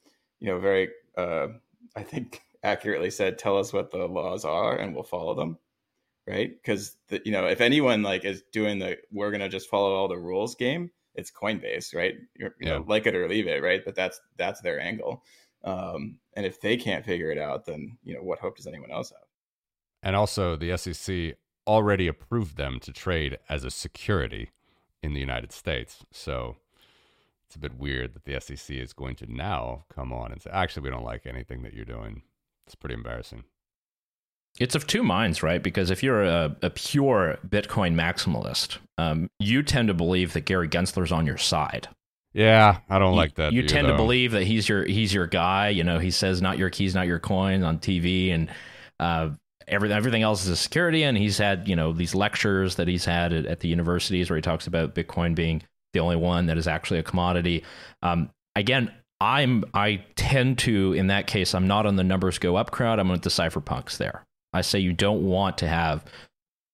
[0.44, 1.48] you know, very, uh,
[1.96, 5.58] I think, accurately said, "Tell us what the laws are, and we'll follow them."
[6.28, 6.52] Right?
[6.54, 10.18] Because you know, if anyone like is doing the "we're gonna just follow all the
[10.18, 12.16] rules" game, it's Coinbase, right?
[12.36, 12.78] You're, you yeah.
[12.78, 13.84] know, like it or leave it, right?
[13.84, 15.24] But that's that's their angle.
[15.64, 18.92] Um, and if they can't figure it out, then you know, what hope does anyone
[18.92, 19.28] else have?
[20.02, 24.52] And also, the SEC already approved them to trade as a security
[25.02, 26.06] in the United States.
[26.12, 26.58] So
[27.54, 30.50] it's a bit weird that the SEC is going to now come on and say,
[30.52, 32.24] actually, we don't like anything that you're doing.
[32.66, 33.44] It's pretty embarrassing.
[34.60, 35.62] It's of two minds, right?
[35.62, 40.68] Because if you're a, a pure Bitcoin maximalist, um, you tend to believe that Gary
[40.68, 41.89] Gensler's on your side.
[42.34, 43.54] Yeah, I don't you, like that.
[43.54, 43.92] You view, tend though.
[43.92, 45.70] to believe that he's your he's your guy.
[45.70, 48.50] You know, he says "not your keys, not your coin" on TV, and
[49.00, 49.30] uh,
[49.68, 51.04] everything everything else is a security.
[51.04, 54.38] And he's had you know these lectures that he's had at, at the universities where
[54.38, 55.62] he talks about Bitcoin being
[55.94, 57.64] the only one that is actually a commodity.
[58.02, 62.56] Um, again, I'm I tend to in that case I'm not on the numbers go
[62.58, 63.00] up crowd.
[63.00, 64.26] I'm with the cypherpunks there.
[64.52, 66.04] I say you don't want to have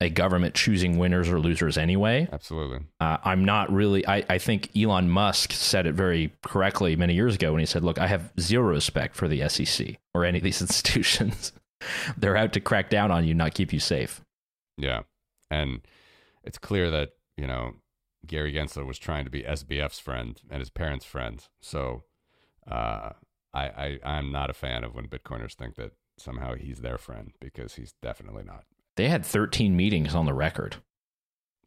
[0.02, 2.28] a government choosing winners or losers anyway.
[2.32, 2.80] Absolutely.
[3.00, 4.08] Uh, I'm not really.
[4.08, 7.84] I, I think Elon Musk said it very correctly many years ago when he said,
[7.84, 11.52] "Look, I have zero respect for the SEC or any of these institutions.
[12.18, 14.22] They're out to crack down on you, not keep you safe."
[14.78, 15.02] Yeah,
[15.52, 15.82] and
[16.44, 17.74] it's clear that you know
[18.26, 21.46] Gary Gensler was trying to be SBF's friend and his parents' friend.
[21.62, 22.04] So
[22.70, 23.12] uh,
[23.54, 27.32] I, I I'm not a fan of when Bitcoiners think that somehow he's their friend
[27.40, 28.66] because he's definitely not.
[28.98, 30.78] They had 13 meetings on the record.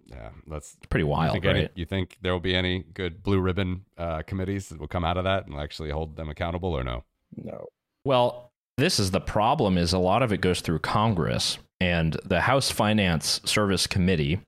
[0.04, 1.56] Yeah, that's It's pretty you wild, think, right?
[1.56, 5.04] any, you think there will be any good blue ribbon uh, committees that will come
[5.04, 7.04] out of that and actually hold them accountable, or no?
[7.36, 7.66] No.
[8.04, 12.42] Well, this is the problem is a lot of it goes through Congress and the
[12.42, 14.40] House Finance Service Committee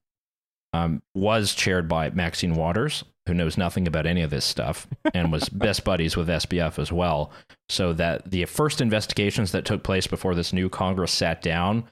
[0.75, 5.31] um, was chaired by Maxine Waters, who knows nothing about any of this stuff and
[5.31, 7.31] was best buddies with SBF as well.
[7.69, 11.85] So that the first investigations that took place before this new Congress sat down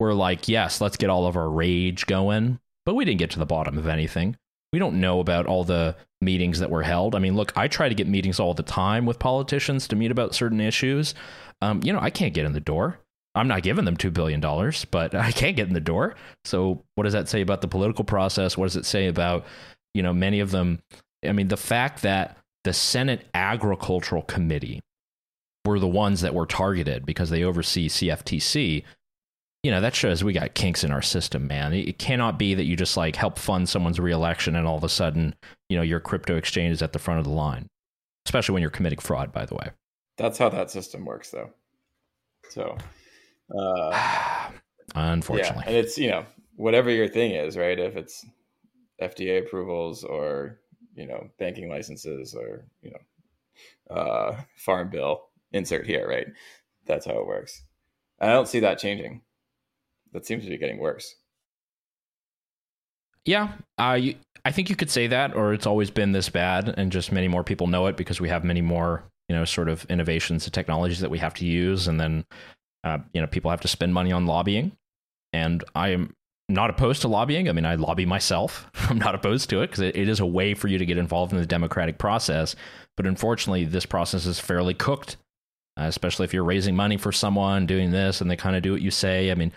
[0.00, 2.58] were like, yes, let's get all of our rage going.
[2.86, 4.38] But we didn't get to the bottom of anything.
[4.72, 7.14] We don't know about all the meetings that were held.
[7.14, 10.10] I mean, look, I try to get meetings all the time with politicians to meet
[10.10, 11.14] about certain issues.
[11.60, 12.98] Um, you know, I can't get in the door.
[13.34, 14.40] I'm not giving them $2 billion,
[14.90, 16.14] but I can't get in the door.
[16.44, 18.56] So, what does that say about the political process?
[18.56, 19.44] What does it say about,
[19.92, 20.80] you know, many of them?
[21.26, 24.80] I mean, the fact that the Senate Agricultural Committee
[25.64, 28.84] were the ones that were targeted because they oversee CFTC
[29.62, 32.64] you know that shows we got kinks in our system man it cannot be that
[32.64, 35.34] you just like help fund someone's reelection and all of a sudden
[35.70, 37.66] you know your crypto exchange is at the front of the line
[38.26, 39.70] especially when you're committing fraud by the way
[40.16, 41.50] That's how that system works, though.
[42.50, 42.76] So,
[43.58, 44.50] uh,
[44.94, 46.24] unfortunately yeah, and it's you know
[46.56, 47.78] whatever your thing is, right?
[47.78, 48.24] If it's
[49.00, 50.60] FDA approvals or
[50.94, 56.26] you know banking licenses or you know uh, farm bill, insert here, right?
[56.86, 57.62] That's how it works.
[58.18, 59.22] And I don't see that changing.
[60.12, 61.16] That seems to be getting worse.
[63.24, 64.14] yeah uh, you,
[64.44, 67.28] i think you could say that or it's always been this bad and just many
[67.28, 70.52] more people know it because we have many more you know sort of innovations and
[70.52, 72.24] technologies that we have to use and then
[72.84, 74.72] uh, you know people have to spend money on lobbying.
[75.32, 76.14] And i am
[76.48, 77.48] not opposed to lobbying.
[77.48, 78.70] I mean i lobby myself.
[78.88, 80.98] I'm not opposed to it because it, it is a way for you to get
[80.98, 82.54] involved in the democratic process.
[82.96, 85.16] But unfortunately this process is fairly cooked
[85.76, 88.72] uh, especially if you're raising money for someone doing this and they kind of do
[88.72, 89.30] what you say.
[89.30, 89.52] I mean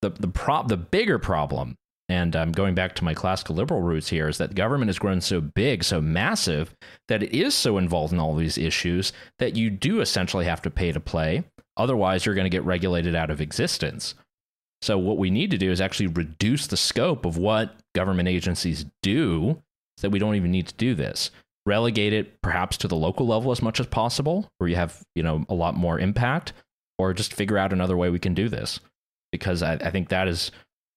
[0.00, 1.76] the the prop the bigger problem
[2.08, 5.22] and um, going back to my classical liberal roots here is that government has grown
[5.22, 6.74] so big, so massive,
[7.08, 10.70] that it is so involved in all these issues that you do essentially have to
[10.70, 11.42] pay to play.
[11.76, 14.14] Otherwise, you're going to get regulated out of existence.
[14.82, 18.84] So, what we need to do is actually reduce the scope of what government agencies
[19.02, 19.62] do
[19.96, 21.30] so that we don't even need to do this.
[21.64, 25.22] Relegate it perhaps to the local level as much as possible, where you have you
[25.22, 26.52] know a lot more impact,
[26.98, 28.80] or just figure out another way we can do this.
[29.30, 30.50] Because I, I think that is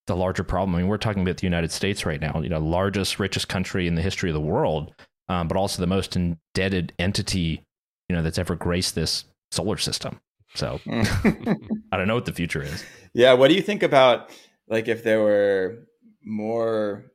[0.08, 0.76] the larger problem.
[0.76, 3.88] I mean, we're talking about the United States right now, you know, largest, richest country
[3.88, 4.94] in the history of the world,
[5.30, 7.64] um, but also the most indebted entity,
[8.10, 10.20] you know, that's ever graced this solar system.
[10.56, 12.84] So I don't know what the future is.
[13.14, 14.32] Yeah, what do you think about
[14.68, 15.88] like if there were
[16.24, 17.06] more,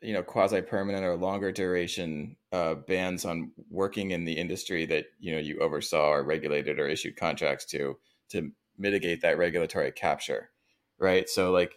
[0.00, 5.06] you know, quasi permanent or longer duration uh, bans on working in the industry that
[5.18, 7.98] you know you oversaw or regulated or issued contracts to
[8.30, 10.50] to mitigate that regulatory capture,
[10.98, 11.28] right?
[11.28, 11.74] So like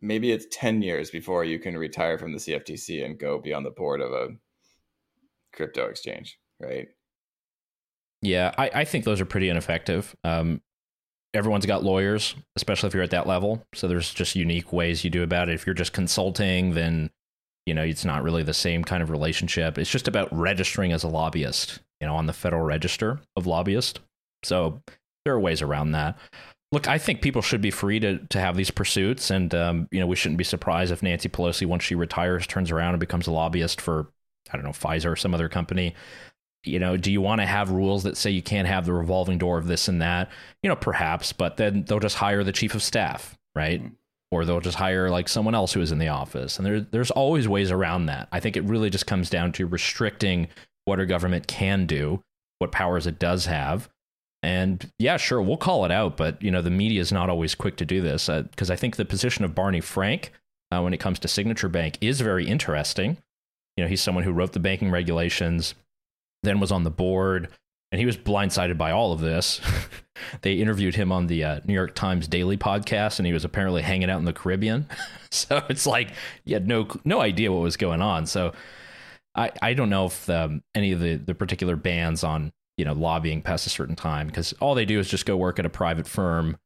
[0.00, 3.64] maybe it's 10 years before you can retire from the CFTC and go be on
[3.64, 4.28] the board of a
[5.52, 6.88] crypto exchange, right?
[8.22, 10.14] Yeah, I, I think those are pretty ineffective.
[10.24, 10.60] Um,
[11.32, 13.64] everyone's got lawyers, especially if you're at that level.
[13.74, 15.54] So there's just unique ways you do about it.
[15.54, 17.10] If you're just consulting, then
[17.66, 19.78] you know it's not really the same kind of relationship.
[19.78, 24.00] It's just about registering as a lobbyist, you know, on the Federal Register of Lobbyists.
[24.42, 24.82] So
[25.24, 26.18] there are ways around that.
[26.72, 30.00] Look, I think people should be free to to have these pursuits, and um, you
[30.00, 33.26] know we shouldn't be surprised if Nancy Pelosi, once she retires, turns around and becomes
[33.26, 34.08] a lobbyist for
[34.52, 35.94] I don't know Pfizer or some other company.
[36.64, 39.38] You know, do you want to have rules that say you can't have the revolving
[39.38, 40.30] door of this and that?
[40.62, 43.82] You know, perhaps, but then they'll just hire the chief of staff, right?
[44.30, 46.56] or they'll just hire like someone else who is in the office.
[46.56, 48.28] And there, there's always ways around that.
[48.30, 50.48] I think it really just comes down to restricting
[50.84, 52.22] what our government can do,
[52.58, 53.88] what powers it does have.
[54.42, 57.54] And yeah, sure, we'll call it out, but you know the media is not always
[57.54, 60.32] quick to do this because uh, I think the position of Barney Frank
[60.70, 63.18] uh, when it comes to Signature Bank is very interesting.
[63.76, 65.74] You know, he's someone who wrote the banking regulations,
[66.42, 67.48] then was on the board,
[67.92, 69.60] and he was blindsided by all of this.
[70.42, 73.82] they interviewed him on the uh, New York Times Daily podcast, and he was apparently
[73.82, 74.88] hanging out in the Caribbean.
[75.30, 76.12] so it's like
[76.44, 78.26] he had no no idea what was going on.
[78.26, 78.52] So
[79.34, 82.92] I I don't know if um, any of the the particular bans on you know
[82.92, 85.70] lobbying past a certain time because all they do is just go work at a
[85.70, 86.56] private firm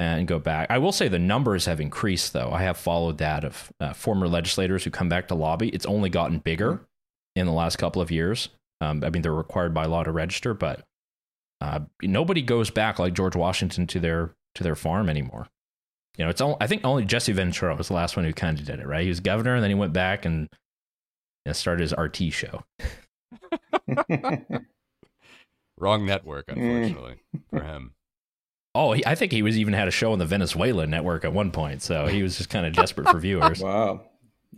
[0.00, 0.68] and go back.
[0.70, 2.50] I will say the numbers have increased though.
[2.50, 5.68] I have followed that of uh, former legislators who come back to lobby.
[5.68, 6.84] It's only gotten bigger mm-hmm.
[7.36, 8.48] in the last couple of years.
[8.82, 10.82] Um, I mean, they're required by law to register, but
[11.60, 15.46] uh, nobody goes back like George Washington to their to their farm anymore.
[16.18, 18.58] You know, it's all, I think only Jesse Ventura was the last one who kind
[18.58, 19.04] of did it, right?
[19.04, 20.48] He was governor, and then he went back and
[21.44, 22.64] you know, started his RT show.
[25.78, 27.16] Wrong network, unfortunately,
[27.50, 27.94] for him.
[28.74, 31.32] Oh, he, I think he was even had a show on the Venezuela network at
[31.32, 33.62] one point, so he was just kind of desperate for viewers.
[33.62, 34.02] Wow,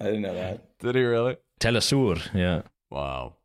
[0.01, 0.79] I didn't know that.
[0.81, 1.37] Did he really?
[1.61, 2.63] Telesur, yeah.
[2.91, 3.37] Wow.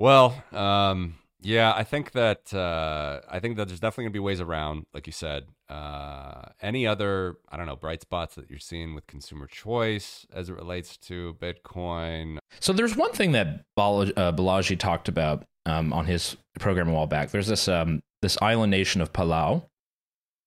[0.00, 4.40] Well, um, yeah, I think that uh, I think that there's definitely gonna be ways
[4.40, 5.44] around, like you said.
[5.68, 10.48] Uh, any other, I don't know, bright spots that you're seeing with consumer choice as
[10.48, 12.38] it relates to Bitcoin?
[12.60, 13.46] So there's one thing that
[13.76, 17.30] uh, Balaji talked about um, on his program a while back.
[17.30, 19.66] There's this um, this island nation of Palau,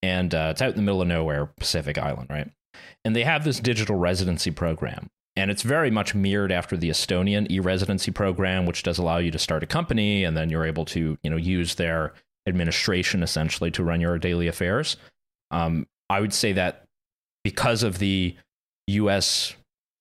[0.02, 2.50] and uh, it's out in the middle of nowhere, Pacific Island, right?
[3.04, 7.50] And they have this digital residency program, and it's very much mirrored after the Estonian
[7.50, 11.18] e-residency program, which does allow you to start a company, and then you're able to,
[11.22, 12.12] you know, use their
[12.46, 14.96] administration essentially to run your daily affairs.
[15.50, 16.84] Um, I would say that
[17.42, 18.36] because of the
[18.88, 19.54] U.S.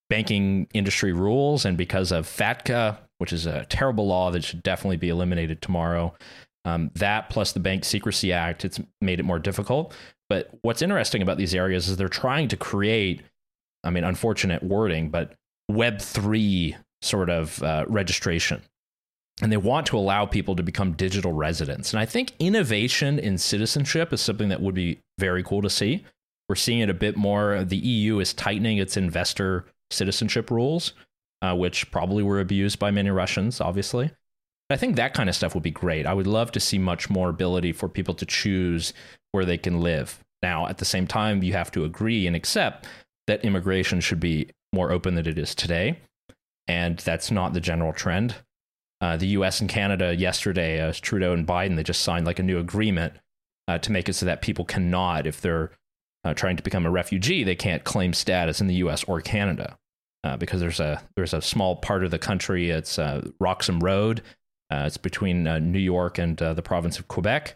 [0.09, 4.97] banking industry rules and because of FATCA, which is a terrible law that should definitely
[4.97, 6.13] be eliminated tomorrow,
[6.65, 9.93] um, that plus the Bank Secrecy Act, it's made it more difficult.
[10.29, 13.21] But what's interesting about these areas is they're trying to create,
[13.83, 15.33] I mean, unfortunate wording, but
[15.71, 18.61] Web3 sort of uh, registration.
[19.41, 21.91] And they want to allow people to become digital residents.
[21.91, 26.05] And I think innovation in citizenship is something that would be very cool to see.
[26.47, 27.63] We're seeing it a bit more.
[27.63, 30.93] The EU is tightening its investor citizenship rules,
[31.41, 34.11] uh, which probably were abused by many Russians, obviously.
[34.69, 36.05] I think that kind of stuff would be great.
[36.05, 38.93] I would love to see much more ability for people to choose
[39.31, 40.19] where they can live.
[40.41, 42.87] Now, at the same time, you have to agree and accept
[43.27, 45.99] that immigration should be more open than it is today.
[46.67, 48.35] And that's not the general trend.
[49.01, 52.43] Uh, the US and Canada yesterday, uh, Trudeau and Biden, they just signed like a
[52.43, 53.13] new agreement
[53.67, 55.71] uh, to make it so that people cannot, if they're
[56.23, 59.77] uh, trying to become a refugee, they can't claim status in the US or Canada.
[60.25, 64.21] Uh, because there's a there's a small part of the country, it's uh, Roxham Road,
[64.71, 67.55] it's between New York and the province of Quebec.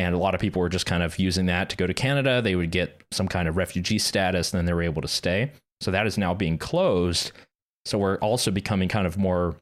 [0.00, 2.40] And a lot of people were just kind of using that to go to Canada.
[2.40, 5.52] They would get some kind of refugee status and then they were able to stay.
[5.82, 7.32] So that is now being closed.
[7.84, 9.56] So we're also becoming kind of more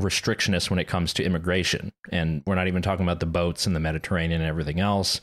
[0.00, 1.92] restrictionist when it comes to immigration.
[2.10, 5.20] And we're not even talking about the boats in the Mediterranean and everything else.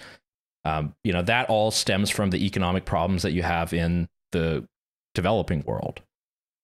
[0.64, 4.66] Um, you know, that all stems from the economic problems that you have in the
[5.14, 6.02] developing world.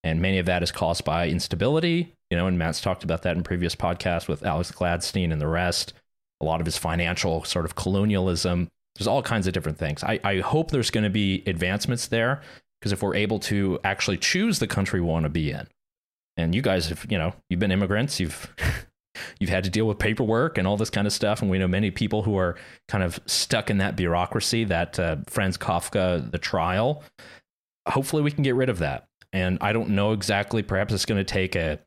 [0.06, 3.36] And many of that is caused by instability, you know, and Matt's talked about that
[3.36, 5.94] in previous podcasts with Alex Gladstein and the rest.
[6.42, 8.70] A lot of his financial sort of colonialism.
[8.96, 10.04] There's all kinds of different things.
[10.04, 12.42] I, I hope there's going to be advancements there
[12.80, 15.68] because if we're able to actually choose the country we want to be in,
[16.38, 18.54] and you guys have, you know, you've been immigrants, you've
[19.40, 21.68] you've had to deal with paperwork and all this kind of stuff, and we know
[21.68, 22.56] many people who are
[22.88, 27.04] kind of stuck in that bureaucracy, that uh, Franz Kafka, the trial.
[27.88, 29.08] Hopefully, we can get rid of that.
[29.32, 30.62] And I don't know exactly.
[30.62, 31.80] Perhaps it's going to take a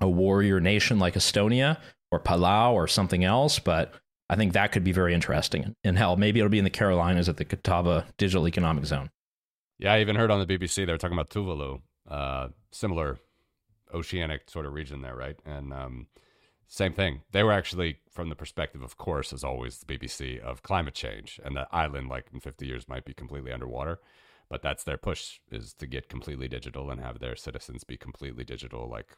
[0.00, 1.78] a warrior nation like Estonia
[2.10, 3.94] or Palau or something else, but
[4.30, 5.74] I think that could be very interesting.
[5.84, 9.10] And hell, maybe it'll be in the Carolinas at the Catawba Digital Economic Zone.
[9.78, 13.18] Yeah, I even heard on the BBC they were talking about Tuvalu, uh, similar
[13.94, 15.36] oceanic sort of region there, right?
[15.46, 16.08] And um,
[16.66, 17.22] same thing.
[17.32, 21.40] They were actually from the perspective, of course, as always, the BBC of climate change,
[21.44, 24.00] and the island, like in 50 years, might be completely underwater.
[24.50, 28.44] But that's their push is to get completely digital and have their citizens be completely
[28.44, 29.16] digital, like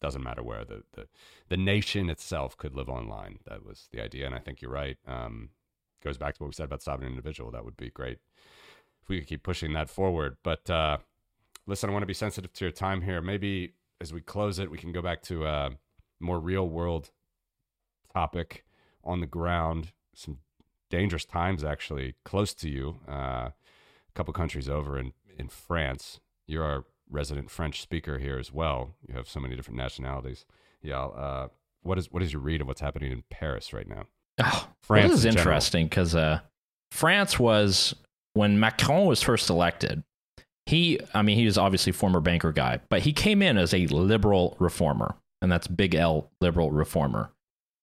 [0.00, 1.08] doesn't matter where the, the
[1.48, 3.38] the nation itself could live online.
[3.46, 4.96] That was the idea, and I think you're right.
[5.06, 5.50] Um,
[6.02, 7.50] goes back to what we said about sovereign individual.
[7.50, 8.18] That would be great
[9.02, 10.36] if we could keep pushing that forward.
[10.42, 10.98] But uh,
[11.66, 13.20] listen, I want to be sensitive to your time here.
[13.20, 15.70] Maybe as we close it, we can go back to a
[16.20, 17.10] more real world
[18.12, 18.64] topic
[19.02, 19.92] on the ground.
[20.14, 20.38] Some
[20.90, 23.00] dangerous times actually close to you.
[23.08, 26.20] Uh, a couple countries over in in France.
[26.46, 28.94] You're our resident French speaker here as well.
[29.06, 30.44] You have so many different nationalities.
[30.82, 31.04] Yeah.
[31.04, 31.48] Uh,
[31.82, 34.04] what is what is your read of what's happening in Paris right now?
[34.42, 36.40] Oh, France this is interesting because uh,
[36.92, 37.94] France was
[38.34, 40.02] when Macron was first elected.
[40.66, 43.86] He, I mean, he was obviously former banker guy, but he came in as a
[43.86, 47.30] liberal reformer, and that's big L, liberal reformer.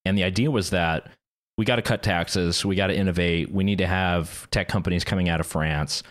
[0.05, 1.09] And the idea was that
[1.57, 5.03] we got to cut taxes, we got to innovate, we need to have tech companies
[5.03, 6.03] coming out of France.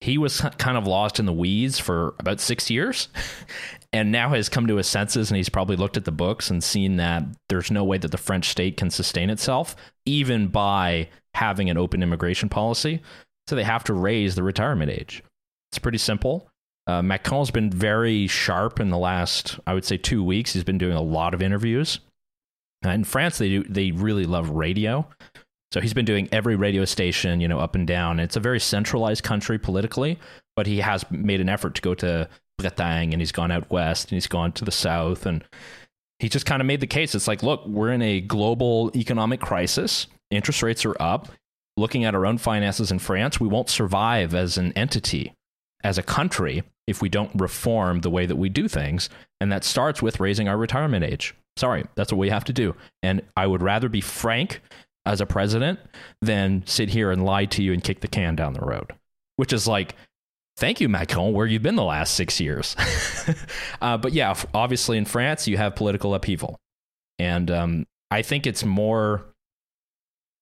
[0.00, 3.08] He was kind of lost in the weeds for about six years
[3.92, 6.62] and now has come to his senses and he's probably looked at the books and
[6.62, 9.74] seen that there's no way that the French state can sustain itself,
[10.04, 13.00] even by having an open immigration policy.
[13.46, 15.22] So they have to raise the retirement age.
[15.70, 16.50] It's pretty simple.
[16.86, 20.52] Uh, Macron's been very sharp in the last, I would say, two weeks.
[20.52, 22.00] He's been doing a lot of interviews.
[22.84, 25.08] Uh, in France, they do they really love radio,
[25.72, 28.20] so he's been doing every radio station, you know, up and down.
[28.20, 30.18] It's a very centralized country politically,
[30.54, 34.04] but he has made an effort to go to Bretagne and he's gone out west
[34.04, 35.44] and he's gone to the south and
[36.18, 37.14] he just kind of made the case.
[37.14, 40.06] It's like, look, we're in a global economic crisis.
[40.30, 41.28] Interest rates are up.
[41.76, 45.34] Looking at our own finances in France, we won't survive as an entity,
[45.84, 49.10] as a country, if we don't reform the way that we do things.
[49.42, 51.34] And that starts with raising our retirement age.
[51.58, 52.74] Sorry, that's what we have to do.
[53.02, 54.62] And I would rather be frank
[55.06, 55.78] as a president
[56.20, 58.92] than sit here and lie to you and kick the can down the road,
[59.36, 59.94] which is like,
[60.56, 62.76] thank you, Macron, where you've been the last six years.
[63.80, 66.58] uh, but yeah, obviously in France, you have political upheaval.
[67.18, 69.24] And um, I think it's more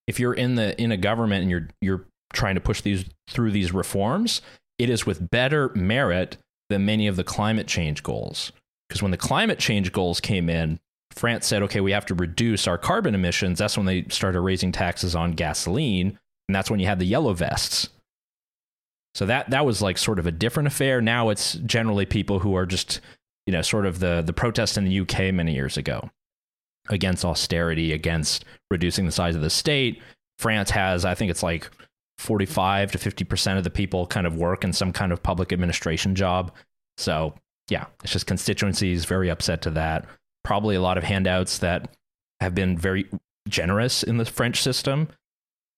[0.07, 3.53] if you're in the in a government and you're you're trying to push these through
[3.53, 4.43] these reforms,
[4.79, 6.37] it is with better merit
[6.69, 8.53] than many of the climate change goals.
[8.89, 10.79] Because when the climate change goals came in,
[11.15, 13.59] France said, okay, we have to reduce our carbon emissions.
[13.59, 16.19] That's when they started raising taxes on gasoline.
[16.49, 17.89] And that's when you had the yellow vests.
[19.15, 21.01] So that that was like sort of a different affair.
[21.01, 23.01] Now it's generally people who are just,
[23.47, 26.11] you know, sort of the the protest in the UK many years ago
[26.91, 30.03] against austerity, against reducing the size of the state.
[30.39, 31.71] France has, I think it's like
[32.19, 36.15] 45 to 50% of the people kind of work in some kind of public administration
[36.15, 36.53] job.
[36.99, 37.35] So,
[37.71, 40.07] yeah, it's just constituencies very upset to that
[40.45, 41.97] probably a lot of handouts that
[42.41, 43.09] have been very
[43.49, 45.09] generous in the French system.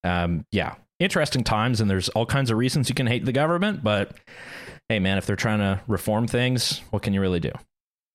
[0.04, 3.82] Um, yeah, interesting times, and there's all kinds of reasons you can hate the government,
[3.82, 4.16] but
[4.88, 7.52] hey, man, if they're trying to reform things, what can you really do?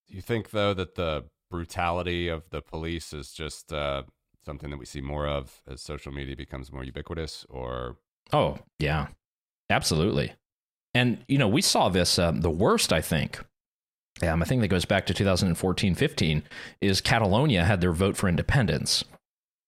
[0.08, 4.02] Do you think, though, that the brutality of the police is just uh,
[4.44, 7.96] something that we see more of as social media becomes more ubiquitous, or?
[8.32, 9.08] Oh, yeah,
[9.68, 10.32] absolutely.
[10.94, 13.42] And, you know, we saw this, um, the worst, I think,
[14.20, 16.42] um, I think that goes back to 2014 15,
[16.80, 19.04] is Catalonia had their vote for independence.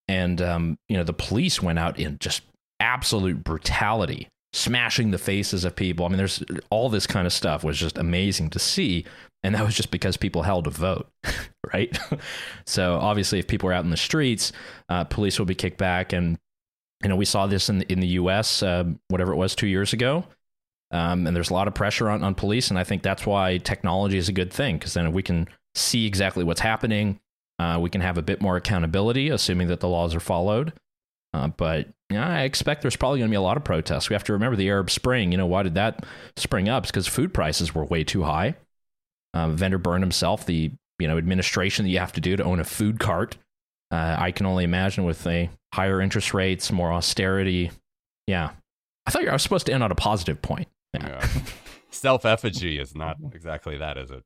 [0.07, 2.43] And, um, you know, the police went out in just
[2.79, 6.05] absolute brutality, smashing the faces of people.
[6.05, 9.07] I mean, there's all this kind of stuff was just amazing to see.
[9.43, 11.09] And that was just because people held a vote,
[11.73, 11.97] right?
[12.67, 14.53] so obviously, if people are out in the streets,
[14.89, 16.13] uh, police will be kicked back.
[16.13, 16.39] And,
[17.03, 19.93] you know, we saw this in, in the US, uh, whatever it was, two years
[19.93, 20.25] ago.
[20.91, 22.71] Um, and there's a lot of pressure on, on police.
[22.71, 26.07] And I think that's why technology is a good thing because then we can see
[26.07, 27.19] exactly what's happening.
[27.59, 30.73] Uh, we can have a bit more accountability, assuming that the laws are followed.
[31.33, 34.09] Uh, but I expect there's probably going to be a lot of protests.
[34.09, 35.33] We have to remember the Arab Spring.
[35.33, 36.05] You know, why did that
[36.37, 36.87] spring up?
[36.87, 38.55] because food prices were way too high.
[39.33, 40.47] Uh, vendor burned himself.
[40.47, 40.71] The
[41.01, 43.37] you know administration that you have to do to own a food cart.
[43.91, 47.73] Uh, I can only imagine with a higher interest rates, more austerity.
[48.29, 48.51] Yeah,
[49.07, 50.69] I thought I was supposed to end on a positive point.
[51.03, 51.27] Yeah.
[51.91, 54.23] Self effigy is not exactly that, is it?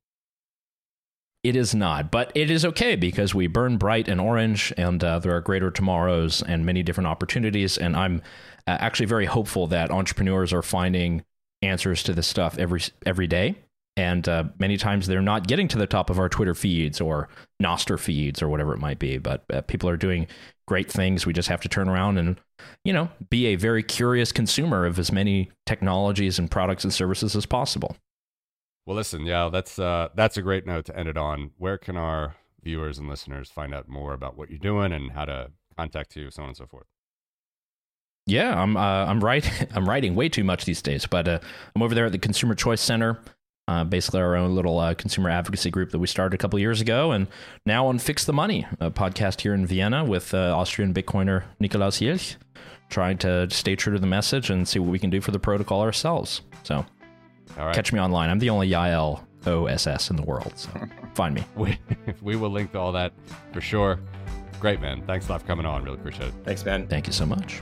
[1.45, 5.21] It is not, but it is okay because we burn bright and orange, and uh,
[5.21, 7.79] there are greater tomorrows and many different opportunities.
[7.79, 8.23] And I'm
[8.67, 11.25] uh, actually very hopeful that entrepreneurs are finding
[11.63, 13.55] answers to this stuff every every day.
[13.97, 17.29] And uh, many times they're not getting to the top of our Twitter feeds or
[17.63, 19.19] Nostr feeds or whatever it might be.
[19.19, 20.29] But uh, people are doing
[20.69, 21.25] great things.
[21.27, 22.39] We just have to turn around and,
[22.85, 27.35] you know, be a very curious consumer of as many technologies and products and services
[27.35, 27.97] as possible.
[28.87, 31.51] Well, listen, yeah, that's uh, that's a great note to end it on.
[31.59, 35.25] Where can our viewers and listeners find out more about what you're doing and how
[35.25, 36.87] to contact you, so on and so forth?
[38.27, 41.41] Yeah, I'm uh, I'm writing I'm writing way too much these days, but uh,
[41.75, 43.19] I'm over there at the Consumer Choice Center
[43.69, 46.81] uh, basically our own little uh, consumer advocacy group that we started a couple years
[46.81, 47.29] ago, and
[47.67, 52.01] now on Fix the Money, a podcast here in Vienna with uh, Austrian Bitcoiner Nikolaus
[52.01, 52.37] Jilch,
[52.89, 55.39] trying to stay true to the message and see what we can do for the
[55.39, 56.41] protocol ourselves.
[56.63, 56.87] So,
[57.57, 58.31] catch me online.
[58.31, 60.71] I'm the only Yael OSS in the world, so
[61.15, 61.45] find me.
[61.55, 61.79] We,
[62.23, 63.13] we will link to all that
[63.53, 64.01] for sure.
[64.61, 65.03] Great, man.
[65.07, 65.85] Thanks a lot for coming on.
[65.85, 66.35] Really appreciate it.
[66.43, 66.87] Thanks, man.
[66.89, 67.61] Thank you so much.